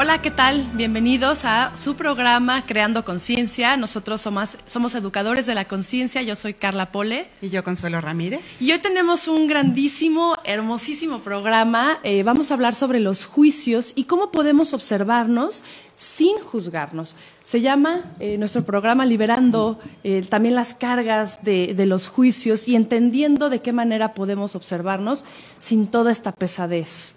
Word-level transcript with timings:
Hola, 0.00 0.22
¿qué 0.22 0.30
tal? 0.30 0.70
Bienvenidos 0.74 1.44
a 1.44 1.76
su 1.76 1.96
programa 1.96 2.64
Creando 2.66 3.04
Conciencia. 3.04 3.76
Nosotros 3.76 4.20
somos, 4.20 4.56
somos 4.64 4.94
educadores 4.94 5.44
de 5.44 5.56
la 5.56 5.66
conciencia. 5.66 6.22
Yo 6.22 6.36
soy 6.36 6.54
Carla 6.54 6.92
Pole. 6.92 7.26
Y 7.42 7.48
yo 7.48 7.64
Consuelo 7.64 8.00
Ramírez. 8.00 8.40
Y 8.60 8.70
hoy 8.70 8.78
tenemos 8.78 9.26
un 9.26 9.48
grandísimo, 9.48 10.36
hermosísimo 10.44 11.18
programa. 11.18 11.98
Eh, 12.04 12.22
vamos 12.22 12.52
a 12.52 12.54
hablar 12.54 12.76
sobre 12.76 13.00
los 13.00 13.26
juicios 13.26 13.90
y 13.96 14.04
cómo 14.04 14.30
podemos 14.30 14.72
observarnos 14.72 15.64
sin 15.96 16.38
juzgarnos. 16.38 17.16
Se 17.42 17.60
llama 17.60 18.14
eh, 18.20 18.38
nuestro 18.38 18.64
programa 18.64 19.04
Liberando 19.04 19.80
eh, 20.04 20.24
también 20.30 20.54
las 20.54 20.74
cargas 20.74 21.42
de, 21.42 21.74
de 21.74 21.86
los 21.86 22.06
juicios 22.06 22.68
y 22.68 22.76
entendiendo 22.76 23.50
de 23.50 23.62
qué 23.62 23.72
manera 23.72 24.14
podemos 24.14 24.54
observarnos 24.54 25.24
sin 25.58 25.88
toda 25.88 26.12
esta 26.12 26.30
pesadez. 26.30 27.16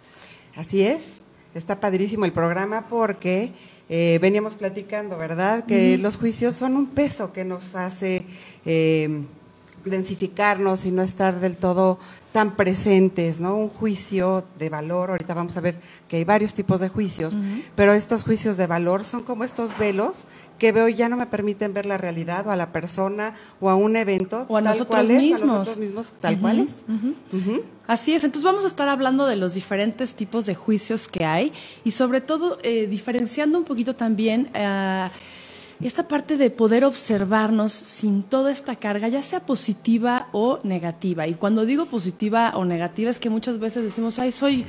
Así 0.56 0.82
es. 0.82 1.21
Está 1.54 1.80
padrísimo 1.80 2.26
el 2.26 2.32
programa 2.32 2.86
porque 2.90 3.52
eh, 3.90 4.20
veníamos 4.22 4.56
platicando, 4.56 5.18
¿verdad? 5.18 5.66
Que 5.66 5.98
los 5.98 6.16
juicios 6.16 6.56
son 6.56 6.78
un 6.78 6.88
peso 6.88 7.34
que 7.34 7.44
nos 7.44 7.76
hace 7.76 8.24
eh, 8.66 9.24
densificarnos 9.84 10.86
y 10.86 10.92
no 10.92 11.02
estar 11.02 11.42
del 11.42 11.58
todo 11.58 12.00
tan 12.32 12.56
presentes, 12.56 13.40
¿no? 13.40 13.58
Un 13.58 13.70
juicio 13.70 14.46
de 14.58 14.70
valor, 14.70 15.10
ahorita 15.12 15.34
vamos 15.34 15.58
a 15.58 15.62
ver 15.62 15.76
que 16.08 16.18
hay 16.18 16.24
varios 16.24 16.54
tipos 16.54 16.80
de 16.80 16.88
juicios, 16.88 17.36
pero 17.76 17.94
estos 17.94 18.24
juicios 18.24 18.58
de 18.58 18.68
valor 18.68 19.04
son 19.04 19.24
como 19.24 19.44
estos 19.44 19.78
velos 19.78 20.24
que 20.58 20.72
veo 20.72 20.88
ya 20.88 21.10
no 21.10 21.18
me 21.18 21.26
permiten 21.26 21.74
ver 21.74 21.86
la 21.86 21.98
realidad 21.98 22.48
o 22.48 22.52
a 22.52 22.56
la 22.56 22.72
persona 22.72 23.36
o 23.60 23.70
a 23.70 23.76
un 23.76 23.96
evento 23.96 24.46
o 24.48 24.58
a 24.58 24.62
nosotros 24.62 25.08
mismos, 25.08 25.42
a 25.42 25.46
nosotros 25.46 25.78
mismos 25.78 26.14
tal 26.22 26.40
cual 26.40 26.60
es. 26.60 26.76
Así 27.88 28.14
es, 28.14 28.24
entonces 28.24 28.46
vamos 28.46 28.64
a 28.64 28.68
estar 28.68 28.88
hablando 28.88 29.26
de 29.26 29.36
los 29.36 29.54
diferentes 29.54 30.14
tipos 30.14 30.46
de 30.46 30.56
juicios 30.56 31.08
que 31.08 31.26
hay 31.26 31.52
y 31.84 31.92
sobre 31.92 32.22
todo 32.22 32.60
eh, 32.64 32.88
diferenciando 32.88 33.58
un 33.58 33.66
poquito 33.66 33.96
también 33.96 34.50
eh, 34.54 35.10
esta 35.88 36.08
parte 36.08 36.38
de 36.38 36.50
poder 36.50 36.86
observarnos 36.86 37.72
sin 37.72 38.24
toda 38.24 38.52
esta 38.52 38.76
carga, 38.76 39.08
ya 39.08 39.24
sea 39.24 39.42
positiva 39.42 40.28
o 40.32 40.60
negativa. 40.64 41.28
Y 41.28 41.34
cuando 41.34 41.66
digo 41.66 41.86
positiva 41.86 42.54
o 42.56 42.66
negativa 42.66 43.10
es 43.10 43.20
que 43.20 43.30
muchas 43.30 43.60
veces 43.60 43.84
decimos, 43.84 44.20
ay, 44.20 44.32
soy... 44.32 44.66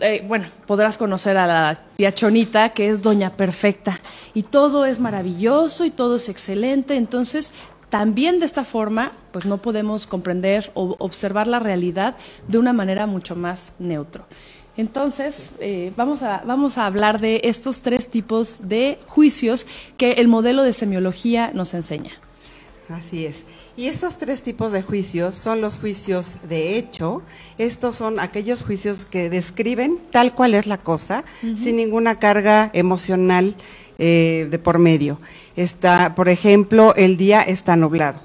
Eh, 0.00 0.24
bueno, 0.26 0.46
podrás 0.66 0.96
conocer 0.96 1.36
a 1.36 1.46
la 1.46 1.82
tía 1.96 2.14
Chonita, 2.14 2.70
que 2.70 2.88
es 2.88 3.02
doña 3.02 3.36
perfecta, 3.36 4.00
y 4.32 4.44
todo 4.44 4.86
es 4.86 4.98
maravilloso 4.98 5.84
y 5.84 5.90
todo 5.90 6.16
es 6.16 6.30
excelente, 6.30 6.96
entonces 6.96 7.52
también 7.90 8.38
de 8.38 8.46
esta 8.46 8.64
forma, 8.64 9.12
pues 9.32 9.44
no 9.44 9.58
podemos 9.58 10.06
comprender 10.06 10.70
o 10.74 10.96
observar 11.00 11.48
la 11.48 11.58
realidad 11.58 12.16
de 12.48 12.58
una 12.58 12.72
manera 12.72 13.06
mucho 13.06 13.34
más 13.36 13.72
neutro. 13.78 14.26
Entonces, 14.80 15.50
eh, 15.60 15.92
vamos, 15.94 16.22
a, 16.22 16.42
vamos 16.46 16.78
a 16.78 16.86
hablar 16.86 17.20
de 17.20 17.42
estos 17.44 17.82
tres 17.82 18.08
tipos 18.08 18.66
de 18.66 18.98
juicios 19.06 19.66
que 19.98 20.12
el 20.12 20.26
modelo 20.26 20.62
de 20.62 20.72
semiología 20.72 21.50
nos 21.52 21.74
enseña. 21.74 22.12
Así 22.88 23.26
es. 23.26 23.44
Y 23.76 23.88
estos 23.88 24.16
tres 24.16 24.42
tipos 24.42 24.72
de 24.72 24.80
juicios 24.80 25.34
son 25.34 25.60
los 25.60 25.78
juicios 25.78 26.36
de 26.48 26.78
hecho. 26.78 27.20
Estos 27.58 27.96
son 27.96 28.20
aquellos 28.20 28.62
juicios 28.62 29.04
que 29.04 29.28
describen 29.28 29.98
tal 30.10 30.34
cual 30.34 30.54
es 30.54 30.66
la 30.66 30.78
cosa, 30.78 31.24
sin 31.40 31.76
ninguna 31.76 32.18
carga 32.18 32.70
emocional 32.72 33.56
eh, 33.98 34.48
de 34.50 34.58
por 34.58 34.78
medio. 34.78 35.20
Está, 35.56 36.14
por 36.14 36.30
ejemplo, 36.30 36.94
el 36.96 37.18
día 37.18 37.42
está 37.42 37.76
nublado. 37.76 38.18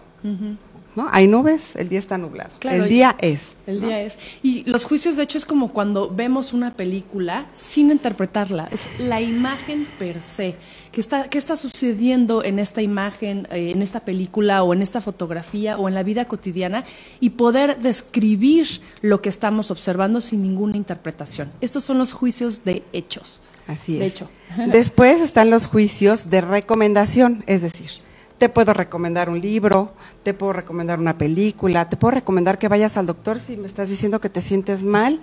¿No? 0.95 1.07
Hay 1.11 1.27
nubes, 1.27 1.75
el 1.75 1.89
día 1.89 1.99
está 1.99 2.17
nublado. 2.17 2.49
el 2.63 2.87
día 2.87 3.15
es. 3.19 3.49
El 3.67 3.81
día 3.81 4.01
es. 4.01 4.17
Y 4.43 4.63
los 4.69 4.83
juicios, 4.83 5.17
de 5.17 5.23
hecho, 5.23 5.37
es 5.37 5.45
como 5.45 5.71
cuando 5.71 6.09
vemos 6.09 6.53
una 6.53 6.73
película 6.73 7.47
sin 7.53 7.91
interpretarla. 7.91 8.69
Es 8.71 8.87
la 8.99 9.21
imagen 9.21 9.87
per 9.99 10.21
se. 10.21 10.55
¿Qué 10.91 11.01
está, 11.01 11.29
qué 11.29 11.37
está 11.37 11.57
sucediendo 11.57 12.43
en 12.43 12.59
esta 12.59 12.81
imagen, 12.81 13.47
eh, 13.51 13.71
en 13.71 13.81
esta 13.81 13.99
película 13.99 14.63
o 14.63 14.73
en 14.73 14.81
esta 14.81 15.01
fotografía 15.01 15.77
o 15.77 15.87
en 15.87 15.95
la 15.95 16.03
vida 16.03 16.25
cotidiana? 16.25 16.85
Y 17.19 17.31
poder 17.31 17.79
describir 17.79 18.67
lo 19.01 19.21
que 19.21 19.29
estamos 19.29 19.71
observando 19.71 20.21
sin 20.21 20.41
ninguna 20.41 20.77
interpretación. 20.77 21.51
Estos 21.61 21.83
son 21.83 21.97
los 21.97 22.13
juicios 22.13 22.63
de 22.63 22.83
hechos. 22.93 23.41
Así 23.67 23.95
es. 23.95 23.99
De 23.99 24.05
hecho. 24.05 24.29
Después 24.67 25.21
están 25.21 25.49
los 25.49 25.67
juicios 25.67 26.29
de 26.29 26.41
recomendación, 26.41 27.43
es 27.47 27.61
decir, 27.61 27.89
te 28.37 28.49
puedo 28.49 28.73
recomendar 28.73 29.29
un 29.29 29.39
libro, 29.39 29.93
te 30.23 30.33
puedo 30.33 30.53
recomendar 30.53 30.99
una 30.99 31.17
película, 31.17 31.89
te 31.89 31.97
puedo 31.97 32.11
recomendar 32.11 32.57
que 32.57 32.67
vayas 32.67 32.97
al 32.97 33.05
doctor 33.05 33.39
si 33.39 33.57
me 33.57 33.67
estás 33.67 33.89
diciendo 33.89 34.19
que 34.19 34.29
te 34.29 34.41
sientes 34.41 34.83
mal. 34.83 35.19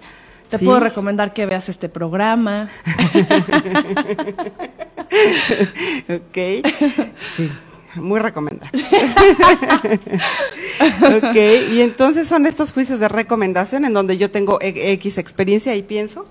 Te 0.49 0.59
puedo 0.59 0.81
recomendar 0.81 1.33
que 1.33 1.47
veas 1.47 1.71
este 1.71 1.89
programa. 1.89 2.69
ok. 6.09 6.67
Sí, 7.35 7.51
muy 7.95 8.21
recomendable. 8.21 8.79
ok, 11.17 11.37
y 11.73 11.81
entonces 11.81 12.29
son 12.29 12.45
estos 12.45 12.73
juicios 12.73 13.01
de 13.01 13.09
recomendación 13.09 13.87
en 13.87 13.95
donde 13.95 14.19
yo 14.19 14.31
tengo 14.31 14.59
X 14.61 15.17
experiencia 15.17 15.75
y 15.75 15.83
pienso 15.83 16.27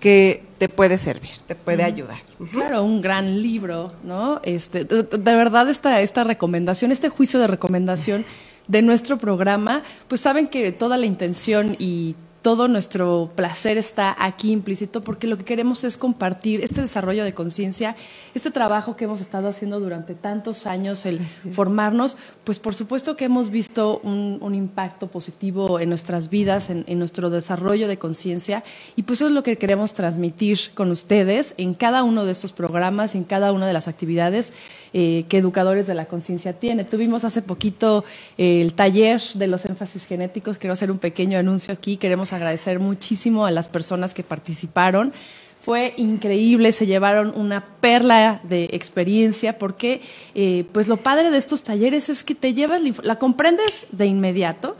que 0.00 0.42
te 0.58 0.68
puede 0.68 0.98
servir, 0.98 1.30
te 1.46 1.54
puede 1.54 1.84
ayudar. 1.84 2.18
Claro, 2.52 2.82
un 2.82 3.00
gran 3.00 3.40
libro, 3.40 3.92
¿no? 4.02 4.40
Este, 4.42 4.84
de, 4.84 5.02
verdad 5.36 5.70
esta, 5.70 6.00
esta 6.00 6.24
recomendación, 6.24 6.90
este 6.90 7.08
juicio 7.08 7.38
de 7.38 7.46
recomendación 7.46 8.24
de 8.66 8.82
nuestro 8.82 9.18
programa, 9.18 9.82
pues 10.08 10.20
saben 10.20 10.48
que 10.48 10.72
toda 10.72 10.98
la 10.98 11.06
intención 11.06 11.76
y 11.78 12.16
todo 12.42 12.68
nuestro 12.68 13.30
placer 13.34 13.76
está 13.76 14.16
aquí 14.18 14.50
implícito 14.50 15.02
porque 15.02 15.26
lo 15.26 15.36
que 15.36 15.44
queremos 15.44 15.84
es 15.84 15.98
compartir 15.98 16.62
este 16.62 16.80
desarrollo 16.80 17.24
de 17.24 17.34
conciencia, 17.34 17.96
este 18.34 18.50
trabajo 18.50 18.96
que 18.96 19.04
hemos 19.04 19.20
estado 19.20 19.48
haciendo 19.48 19.78
durante 19.78 20.14
tantos 20.14 20.66
años, 20.66 21.04
el 21.04 21.20
formarnos, 21.52 22.16
pues 22.44 22.58
por 22.58 22.74
supuesto 22.74 23.16
que 23.16 23.26
hemos 23.26 23.50
visto 23.50 24.00
un, 24.02 24.40
impacto 24.50 25.06
positivo 25.06 25.78
en 25.78 25.88
nuestras 25.88 26.28
vidas, 26.28 26.70
en, 26.70 26.98
nuestro 26.98 27.30
desarrollo 27.30 27.86
de 27.86 27.98
conciencia 27.98 28.64
y 28.96 29.04
pues 29.04 29.18
eso 29.18 29.28
es 29.28 29.32
lo 29.32 29.42
que 29.42 29.58
queremos 29.58 29.92
transmitir 29.92 30.58
con 30.74 30.90
ustedes 30.90 31.54
en 31.56 31.74
cada 31.74 32.02
uno 32.02 32.24
de 32.24 32.32
estos 32.32 32.52
programas, 32.52 33.14
en 33.14 33.24
cada 33.24 33.52
una 33.52 33.66
de 33.66 33.72
las 33.72 33.86
actividades 33.86 34.52
eh, 34.92 35.24
que 35.28 35.38
Educadores 35.38 35.86
de 35.86 35.94
la 35.94 36.06
Conciencia 36.06 36.52
tiene. 36.52 36.84
Tuvimos 36.84 37.24
hace 37.24 37.42
poquito 37.42 38.04
eh, 38.36 38.60
el 38.60 38.74
taller 38.74 39.20
de 39.34 39.46
los 39.46 39.64
énfasis 39.64 40.04
genéticos, 40.04 40.58
quiero 40.58 40.72
hacer 40.72 40.90
un 40.90 40.98
pequeño 40.98 41.38
anuncio 41.38 41.72
aquí, 41.72 41.96
queremos 41.96 42.29
agradecer 42.32 42.78
muchísimo 42.80 43.46
a 43.46 43.50
las 43.50 43.68
personas 43.68 44.14
que 44.14 44.22
participaron. 44.22 45.12
Fue 45.60 45.92
increíble, 45.98 46.72
se 46.72 46.86
llevaron 46.86 47.32
una 47.36 47.66
perla 47.80 48.40
de 48.44 48.70
experiencia 48.72 49.58
porque 49.58 50.00
eh, 50.34 50.64
pues 50.72 50.88
lo 50.88 50.96
padre 50.96 51.30
de 51.30 51.36
estos 51.36 51.62
talleres 51.62 52.08
es 52.08 52.24
que 52.24 52.34
te 52.34 52.54
llevas, 52.54 52.80
la 53.02 53.18
comprendes 53.18 53.86
de 53.92 54.06
inmediato 54.06 54.76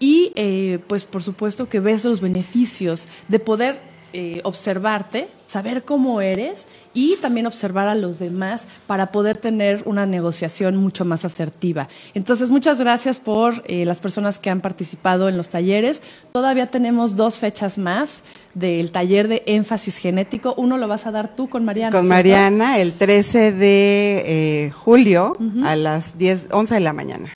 y 0.00 0.32
eh, 0.34 0.80
pues 0.88 1.06
por 1.06 1.22
supuesto 1.22 1.68
que 1.68 1.78
ves 1.78 2.04
los 2.04 2.20
beneficios 2.20 3.06
de 3.28 3.38
poder 3.38 3.78
eh, 4.12 4.40
observarte, 4.44 5.28
saber 5.46 5.84
cómo 5.84 6.20
eres 6.20 6.66
y 6.92 7.16
también 7.16 7.46
observar 7.46 7.88
a 7.88 7.94
los 7.94 8.18
demás 8.18 8.68
para 8.86 9.12
poder 9.12 9.38
tener 9.38 9.82
una 9.86 10.06
negociación 10.06 10.76
mucho 10.76 11.04
más 11.04 11.24
asertiva. 11.24 11.88
Entonces, 12.14 12.50
muchas 12.50 12.78
gracias 12.78 13.18
por 13.18 13.62
eh, 13.66 13.84
las 13.84 14.00
personas 14.00 14.38
que 14.38 14.50
han 14.50 14.60
participado 14.60 15.28
en 15.28 15.36
los 15.36 15.48
talleres. 15.48 16.02
Todavía 16.32 16.70
tenemos 16.70 17.16
dos 17.16 17.38
fechas 17.38 17.78
más 17.78 18.22
del 18.54 18.90
taller 18.90 19.28
de 19.28 19.42
énfasis 19.46 19.98
genético. 19.98 20.54
Uno 20.56 20.78
lo 20.78 20.88
vas 20.88 21.06
a 21.06 21.10
dar 21.10 21.36
tú 21.36 21.48
con 21.48 21.64
Mariana. 21.64 21.96
Con 21.96 22.08
Mariana, 22.08 22.78
el 22.78 22.92
13 22.92 23.52
de 23.52 24.22
eh, 24.26 24.70
julio 24.70 25.36
a 25.64 25.76
las 25.76 26.18
10, 26.18 26.46
11 26.50 26.74
de 26.74 26.80
la 26.80 26.92
mañana. 26.92 27.30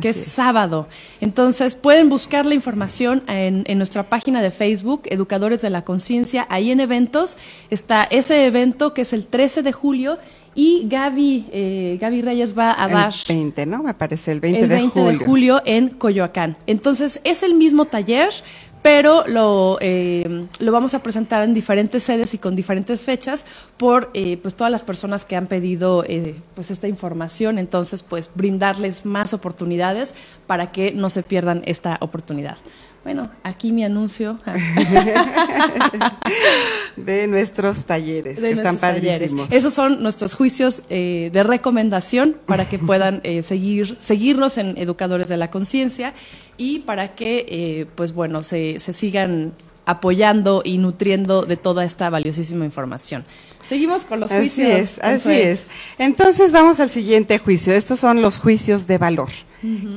que 0.00 0.10
es, 0.10 0.24
sábado. 0.24 0.88
Entonces, 1.20 1.74
pueden 1.74 2.08
buscar 2.08 2.46
la 2.46 2.54
información 2.54 3.22
en, 3.26 3.64
en 3.66 3.78
nuestra 3.78 4.04
página 4.04 4.40
de 4.42 4.50
Facebook, 4.50 5.02
Educadores 5.06 5.62
de 5.62 5.70
la 5.70 5.82
Conciencia. 5.82 6.46
Ahí 6.48 6.70
en 6.70 6.80
eventos 6.80 7.25
está 7.70 8.04
ese 8.04 8.46
evento 8.46 8.94
que 8.94 9.02
es 9.02 9.12
el 9.12 9.26
13 9.26 9.62
de 9.62 9.72
julio 9.72 10.18
y 10.54 10.86
Gaby, 10.88 11.48
eh, 11.52 11.98
Gaby 12.00 12.22
Reyes 12.22 12.56
va 12.56 12.82
a 12.82 12.88
dar... 12.88 13.12
El 13.28 13.36
20, 13.36 13.66
¿no? 13.66 13.82
Me 13.82 13.92
parece 13.92 14.32
el 14.32 14.40
20, 14.40 14.60
el 14.62 14.68
20 14.68 15.00
de, 15.00 15.04
julio. 15.04 15.18
de 15.18 15.24
julio 15.26 15.62
en 15.66 15.88
Coyoacán. 15.90 16.56
Entonces, 16.66 17.20
es 17.24 17.42
el 17.42 17.54
mismo 17.54 17.84
taller, 17.84 18.30
pero 18.86 19.24
lo, 19.26 19.78
eh, 19.80 20.46
lo 20.60 20.70
vamos 20.70 20.94
a 20.94 21.02
presentar 21.02 21.42
en 21.42 21.52
diferentes 21.54 22.04
sedes 22.04 22.34
y 22.34 22.38
con 22.38 22.54
diferentes 22.54 23.02
fechas 23.02 23.44
por 23.76 24.10
eh, 24.14 24.38
pues 24.40 24.54
todas 24.54 24.70
las 24.70 24.84
personas 24.84 25.24
que 25.24 25.34
han 25.34 25.48
pedido 25.48 26.04
eh, 26.06 26.36
pues 26.54 26.70
esta 26.70 26.86
información, 26.86 27.58
entonces 27.58 28.04
pues 28.04 28.30
brindarles 28.36 29.04
más 29.04 29.34
oportunidades 29.34 30.14
para 30.46 30.70
que 30.70 30.92
no 30.92 31.10
se 31.10 31.24
pierdan 31.24 31.62
esta 31.66 31.98
oportunidad. 32.00 32.58
Bueno, 33.06 33.30
aquí 33.44 33.70
mi 33.70 33.84
anuncio. 33.84 34.40
de 36.96 37.28
nuestros 37.28 37.84
talleres, 37.84 38.36
que 38.36 38.50
están 38.50 38.78
padrísimos. 38.78 39.46
Esos 39.52 39.74
son 39.74 40.02
nuestros 40.02 40.34
juicios 40.34 40.82
eh, 40.90 41.30
de 41.32 41.44
recomendación 41.44 42.36
para 42.46 42.68
que 42.68 42.80
puedan 42.80 43.20
eh, 43.22 43.44
seguir, 43.44 43.96
seguirnos 44.00 44.58
en 44.58 44.76
Educadores 44.76 45.28
de 45.28 45.36
la 45.36 45.52
Conciencia 45.52 46.14
y 46.56 46.80
para 46.80 47.14
que, 47.14 47.46
eh, 47.48 47.86
pues 47.94 48.12
bueno, 48.12 48.42
se, 48.42 48.80
se 48.80 48.92
sigan 48.92 49.52
apoyando 49.86 50.62
y 50.64 50.78
nutriendo 50.78 51.42
de 51.42 51.56
toda 51.56 51.84
esta 51.84 52.10
valiosísima 52.10 52.64
información. 52.64 53.24
Seguimos 53.68 54.04
con 54.04 54.20
los 54.20 54.30
juicios. 54.30 54.68
Así 54.68 54.82
es, 54.82 54.98
así 55.02 55.32
es. 55.32 55.66
Entonces 55.98 56.52
vamos 56.52 56.78
al 56.78 56.90
siguiente 56.90 57.38
juicio. 57.38 57.72
Estos 57.72 57.98
son 57.98 58.22
los 58.22 58.38
juicios 58.38 58.86
de 58.86 58.98
valor. 58.98 59.30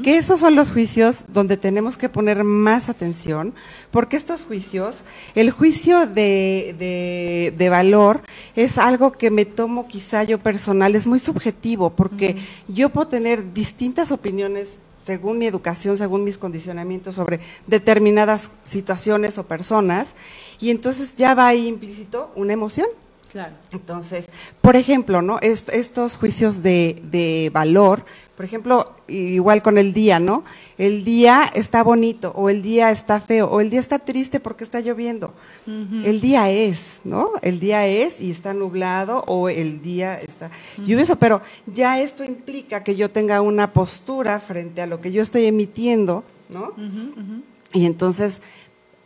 Que 0.04 0.18
estos 0.18 0.40
son 0.40 0.56
los 0.56 0.72
juicios 0.72 1.18
donde 1.28 1.56
tenemos 1.56 1.96
que 1.96 2.10
poner 2.10 2.44
más 2.44 2.90
atención, 2.90 3.54
porque 3.92 4.18
estos 4.18 4.44
juicios, 4.44 5.02
el 5.36 5.52
juicio 5.52 6.08
de, 6.08 6.76
de, 6.80 7.54
de 7.56 7.70
valor 7.70 8.22
es 8.56 8.80
algo 8.80 9.12
que 9.12 9.30
me 9.30 9.46
tomo 9.46 9.88
quizá 9.88 10.24
yo 10.24 10.40
personal, 10.40 10.96
es 10.96 11.06
muy 11.06 11.20
subjetivo, 11.20 11.92
porque 11.92 12.38
yo 12.68 12.90
puedo 12.90 13.10
tener 13.10 13.54
distintas 13.54 14.12
opiniones 14.12 14.70
según 15.10 15.40
mi 15.40 15.48
educación, 15.48 15.98
según 15.98 16.24
mis 16.24 16.38
condicionamientos 16.38 17.16
sobre 17.16 17.40
determinadas 17.66 18.52
situaciones 18.64 19.40
o 19.40 19.44
personas, 19.48 20.14
y 20.60 20.70
entonces 20.70 21.16
ya 21.16 21.34
va 21.34 21.48
ahí 21.48 21.66
implícito 21.66 22.32
una 22.36 22.54
emoción. 22.54 22.86
Claro. 23.32 23.54
Entonces, 23.72 24.28
por 24.60 24.76
ejemplo, 24.76 25.22
¿no? 25.22 25.38
Est 25.40 25.70
estos 25.70 26.18
juicios 26.18 26.64
de, 26.64 27.00
de, 27.12 27.52
valor, 27.54 28.04
por 28.36 28.44
ejemplo, 28.44 28.96
igual 29.08 29.62
con 29.62 29.78
el 29.78 29.94
día, 29.94 30.20
¿no? 30.20 30.44
El 30.80 31.04
día 31.04 31.44
está 31.54 31.84
bonito, 31.84 32.32
o 32.36 32.50
el 32.50 32.64
día 32.64 32.90
está 32.90 33.22
feo, 33.22 33.48
o 33.48 33.62
el 33.62 33.70
día 33.70 33.82
está 33.82 34.00
triste 34.00 34.40
porque 34.40 34.64
está 34.64 34.80
lloviendo. 34.80 35.36
Uh 35.68 35.72
-huh. 35.72 36.06
El 36.06 36.22
día 36.22 36.50
es, 36.50 37.02
¿no? 37.04 37.34
El 37.44 37.60
día 37.60 37.86
es 37.86 38.20
y 38.20 38.32
está 38.32 38.56
nublado, 38.56 39.24
o 39.28 39.48
el 39.48 39.84
día 39.84 40.20
está 40.20 40.48
uh 40.48 40.82
-huh. 40.82 40.86
lluvioso, 40.86 41.16
pero 41.18 41.42
ya 41.68 42.00
esto 42.02 42.24
implica 42.24 42.84
que 42.84 42.96
yo 42.96 43.12
tenga 43.12 43.42
una 43.42 43.74
postura 43.74 44.40
frente 44.40 44.82
a 44.82 44.88
lo 44.88 45.02
que 45.02 45.12
yo 45.12 45.22
estoy 45.22 45.46
emitiendo, 45.46 46.24
¿no? 46.50 46.74
Uh 46.76 46.82
-huh. 46.82 47.42
Y 47.74 47.86
entonces 47.86 48.42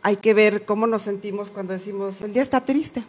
hay 0.00 0.16
que 0.16 0.32
ver 0.32 0.64
cómo 0.64 0.86
nos 0.86 1.02
sentimos 1.02 1.50
cuando 1.50 1.74
decimos, 1.74 2.22
el 2.22 2.32
día 2.32 2.42
está 2.42 2.62
triste. 2.62 3.02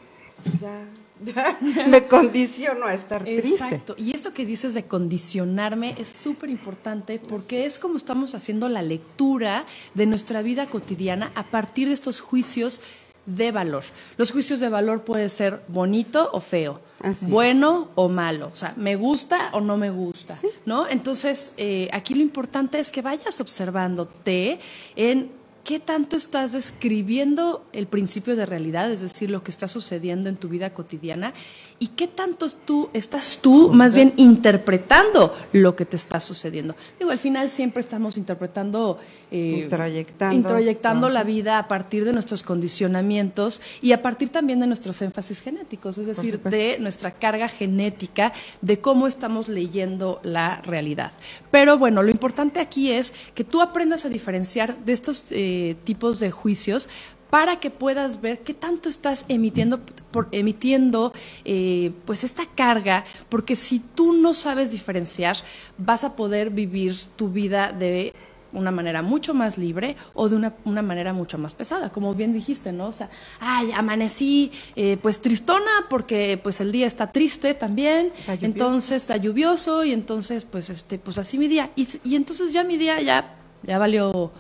Ya, 0.62 0.86
me 1.88 2.08
condiciono 2.08 2.86
a 2.86 2.94
estar 2.94 3.24
triste. 3.24 3.48
Exacto. 3.50 3.96
Y 3.98 4.12
esto 4.12 4.34
que 4.34 4.46
dices 4.46 4.74
de 4.74 4.86
condicionarme 4.86 5.96
es 5.98 6.10
súper 6.10 6.50
importante 6.50 7.20
porque 7.20 7.66
es 7.66 7.80
como 7.80 7.98
estamos 7.98 8.36
haciendo 8.36 8.70
la 8.70 8.82
lectura 8.82 9.66
de 9.94 10.06
nuestra 10.06 10.42
vida 10.42 10.68
cotidiana 10.68 11.32
a 11.36 11.44
partir 11.44 11.88
de 11.88 11.94
estos 11.94 12.20
juicios 12.20 12.82
de 13.26 13.52
valor. 13.52 13.84
Los 14.18 14.32
juicios 14.32 14.60
de 14.60 14.70
valor 14.70 15.04
puede 15.04 15.30
ser 15.30 15.64
bonito 15.68 16.30
o 16.32 16.40
feo, 16.40 16.80
Así 17.02 17.26
bueno 17.26 17.90
o 17.96 18.08
malo, 18.08 18.52
o 18.54 18.56
sea, 18.56 18.74
me 18.78 18.96
gusta 18.96 19.50
o 19.54 19.62
no 19.62 19.78
me 19.78 19.90
gusta, 19.90 20.36
¿Sí? 20.36 20.48
¿no? 20.66 20.88
Entonces, 20.88 21.54
eh, 21.58 21.90
aquí 21.92 22.14
lo 22.14 22.22
importante 22.22 22.80
es 22.80 22.92
que 22.92 23.02
vayas 23.02 23.40
observándote 23.42 24.60
en 24.96 25.32
¿qué 25.66 25.80
tanto 25.80 26.16
estás 26.16 26.52
describiendo 26.52 27.66
el 27.74 27.88
principio 27.88 28.36
de 28.36 28.46
realidad, 28.46 28.92
es 28.92 29.02
decir, 29.02 29.32
lo 29.32 29.44
que 29.44 29.50
está 29.50 29.68
sucediendo 29.68 30.30
en 30.30 30.38
tu 30.38 30.48
vida 30.48 30.70
cotidiana? 30.74 31.34
¿Y 31.80 31.88
qué 31.88 32.08
tanto 32.08 32.48
tú 32.50 32.90
estás 32.94 33.40
tú 33.42 33.72
más 33.74 33.94
bien 33.96 34.14
interpretando 34.16 35.36
lo 35.52 35.76
que 35.76 35.86
te 35.86 35.98
está 35.98 36.20
sucediendo? 36.20 36.76
Digo, 37.00 37.10
al 37.12 37.18
final 37.18 37.50
siempre 37.50 37.82
estamos 37.82 38.16
interpretando, 38.16 39.00
eh, 39.32 39.62
introyectando, 39.64 40.36
introyectando 40.36 41.08
no, 41.08 41.14
la 41.14 41.24
vida 41.24 41.58
a 41.58 41.68
partir 41.68 42.06
de 42.06 42.14
nuestros 42.14 42.44
condicionamientos 42.44 43.60
y 43.82 43.92
a 43.92 44.04
partir 44.04 44.30
también 44.30 44.60
de 44.60 44.68
nuestros 44.68 45.02
énfasis 45.02 45.42
genéticos, 45.42 45.98
es 45.98 46.06
decir, 46.06 46.40
de 46.44 46.78
nuestra 46.80 47.12
carga 47.12 47.50
genética, 47.50 48.32
de 48.62 48.80
cómo 48.80 49.08
estamos 49.08 49.48
leyendo 49.48 50.22
la 50.24 50.62
realidad. 50.62 51.12
Pero 51.50 51.80
bueno, 51.80 52.04
lo 52.04 52.12
importante 52.12 52.60
aquí 52.60 52.92
es 52.92 53.14
que 53.34 53.44
tú 53.44 53.62
aprendas 53.62 54.06
a 54.06 54.10
diferenciar 54.10 54.78
de 54.86 54.94
estos 54.94 55.32
eh, 55.32 55.55
tipos 55.84 56.20
de 56.20 56.32
juicios 56.32 56.90
para 57.30 57.60
que 57.60 57.70
puedas 57.70 58.22
ver 58.22 58.40
qué 58.40 58.54
tanto 58.54 58.88
estás 58.88 59.26
emitiendo, 59.28 59.82
por, 60.12 60.30
emitiendo 60.32 61.12
eh, 61.44 61.92
pues 62.06 62.24
esta 62.24 62.46
carga, 62.46 63.04
porque 63.30 63.56
si 63.56 63.80
tú 63.80 64.14
no 64.14 64.34
sabes 64.34 64.72
diferenciar, 64.72 65.36
vas 65.78 66.04
a 66.04 66.16
poder 66.16 66.50
vivir 66.50 66.96
tu 67.18 67.30
vida 67.30 67.74
de 67.74 68.14
una 68.54 68.72
manera 68.72 69.02
mucho 69.02 69.34
más 69.34 69.58
libre 69.58 69.98
o 70.14 70.30
de 70.30 70.38
una, 70.38 70.54
una, 70.64 70.82
manera 70.82 71.12
mucho 71.12 71.38
más 71.38 71.54
pesada, 71.54 71.92
como 71.92 72.16
bien 72.16 72.32
dijiste, 72.32 72.72
¿no? 72.72 72.88
O 72.88 72.94
sea, 72.94 73.10
ay, 73.42 73.72
amanecí 73.74 74.52
eh, 74.78 74.98
pues 75.02 75.20
tristona 75.20 75.88
porque 75.90 76.40
pues 76.42 76.62
el 76.62 76.72
día 76.72 76.88
está 76.88 77.12
triste 77.12 77.54
también, 77.54 78.14
está 78.18 78.38
entonces 78.46 79.02
está 79.02 79.18
lluvioso 79.18 79.84
y 79.84 79.92
entonces 79.92 80.46
pues 80.46 80.70
este 80.70 81.00
pues 81.00 81.18
así 81.18 81.38
mi 81.38 81.50
día 81.50 81.72
y, 81.76 81.86
y 82.06 82.16
entonces 82.16 82.54
ya 82.54 82.64
mi 82.64 82.78
día 82.78 83.02
ya 83.02 83.36
ya 83.64 83.78
valió 83.78 84.32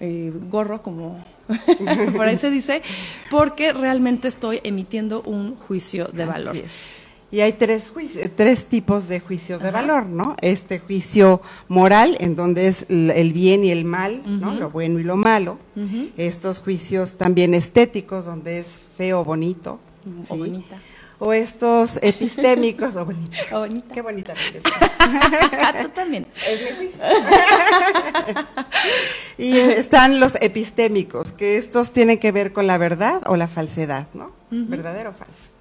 eh, 0.00 0.32
gorro, 0.50 0.82
como 0.82 1.24
por 2.16 2.26
ahí 2.26 2.36
se 2.36 2.50
dice, 2.50 2.82
porque 3.30 3.72
realmente 3.72 4.28
estoy 4.28 4.60
emitiendo 4.62 5.22
un 5.22 5.56
juicio 5.56 6.06
de 6.06 6.24
valor. 6.24 6.56
Y 7.30 7.40
hay 7.40 7.54
tres, 7.54 7.90
juicios, 7.90 8.30
tres 8.36 8.66
tipos 8.66 9.08
de 9.08 9.18
juicios 9.18 9.60
Ajá. 9.60 9.66
de 9.66 9.72
valor, 9.72 10.06
¿no? 10.06 10.36
Este 10.40 10.78
juicio 10.78 11.40
moral, 11.68 12.16
en 12.20 12.36
donde 12.36 12.68
es 12.68 12.86
el 12.88 13.32
bien 13.32 13.64
y 13.64 13.70
el 13.72 13.84
mal, 13.84 14.22
uh 14.24 14.28
-huh. 14.28 14.40
¿no? 14.40 14.54
Lo 14.54 14.70
bueno 14.70 15.00
y 15.00 15.02
lo 15.02 15.16
malo. 15.16 15.58
Uh 15.74 15.80
-huh. 15.80 16.10
Estos 16.16 16.60
juicios 16.60 17.16
también 17.16 17.52
estéticos, 17.52 18.24
donde 18.24 18.60
es 18.60 18.78
feo 18.96 19.20
o 19.20 19.24
bonito. 19.24 19.80
O 20.28 20.34
¿sí? 20.34 20.38
bonita. 20.38 20.78
O 21.18 21.32
estos 21.32 21.96
epistémicos, 22.02 22.94
o 22.96 23.04
bonita. 23.04 23.36
O 23.52 23.60
bonita. 23.60 23.94
Qué 23.94 24.02
bonita. 24.02 24.34
Tú 25.82 25.88
también. 25.90 26.26
Es 26.46 26.62
mi 26.62 26.76
juicio. 26.76 27.02
y 29.38 29.58
están 29.58 30.20
los 30.20 30.34
epistémicos, 30.40 31.32
que 31.32 31.56
estos 31.56 31.92
tienen 31.92 32.18
que 32.18 32.32
ver 32.32 32.52
con 32.52 32.66
la 32.66 32.78
verdad 32.78 33.22
o 33.26 33.36
la 33.36 33.48
falsedad, 33.48 34.06
¿no? 34.14 34.32
Uh 34.50 34.54
-huh. 34.54 34.68
¿Verdadero 34.68 35.10
o 35.10 35.14
falso? 35.14 35.55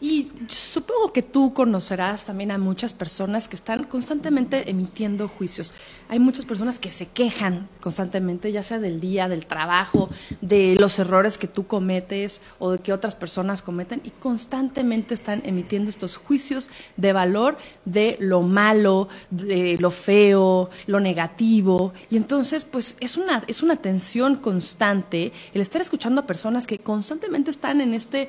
Y 0.00 0.28
supongo 0.48 1.12
que 1.12 1.22
tú 1.22 1.54
conocerás 1.54 2.26
también 2.26 2.50
a 2.50 2.58
muchas 2.58 2.92
personas 2.92 3.48
que 3.48 3.56
están 3.56 3.84
constantemente 3.84 4.68
emitiendo 4.70 5.28
juicios. 5.28 5.72
Hay 6.08 6.18
muchas 6.18 6.44
personas 6.44 6.78
que 6.78 6.90
se 6.90 7.06
quejan 7.06 7.68
constantemente, 7.80 8.50
ya 8.50 8.62
sea 8.62 8.80
del 8.80 9.00
día, 9.00 9.28
del 9.28 9.46
trabajo, 9.46 10.08
de 10.40 10.76
los 10.78 10.98
errores 10.98 11.38
que 11.38 11.46
tú 11.46 11.66
cometes 11.66 12.40
o 12.58 12.72
de 12.72 12.78
que 12.78 12.92
otras 12.92 13.14
personas 13.14 13.62
cometen, 13.62 14.00
y 14.04 14.10
constantemente 14.10 15.14
están 15.14 15.42
emitiendo 15.44 15.90
estos 15.90 16.16
juicios 16.16 16.68
de 16.96 17.12
valor 17.12 17.56
de 17.84 18.16
lo 18.20 18.42
malo, 18.42 19.08
de 19.30 19.76
lo 19.78 19.90
feo, 19.90 20.70
lo 20.86 21.00
negativo. 21.00 21.92
Y 22.10 22.16
entonces, 22.16 22.64
pues 22.64 22.96
es 23.00 23.16
una, 23.16 23.44
es 23.46 23.62
una 23.62 23.76
tensión 23.76 24.36
constante 24.36 25.32
el 25.54 25.60
estar 25.60 25.80
escuchando 25.80 26.22
a 26.22 26.26
personas 26.26 26.66
que 26.66 26.78
constantemente 26.78 27.50
están 27.50 27.80
en 27.80 27.94
este 27.94 28.28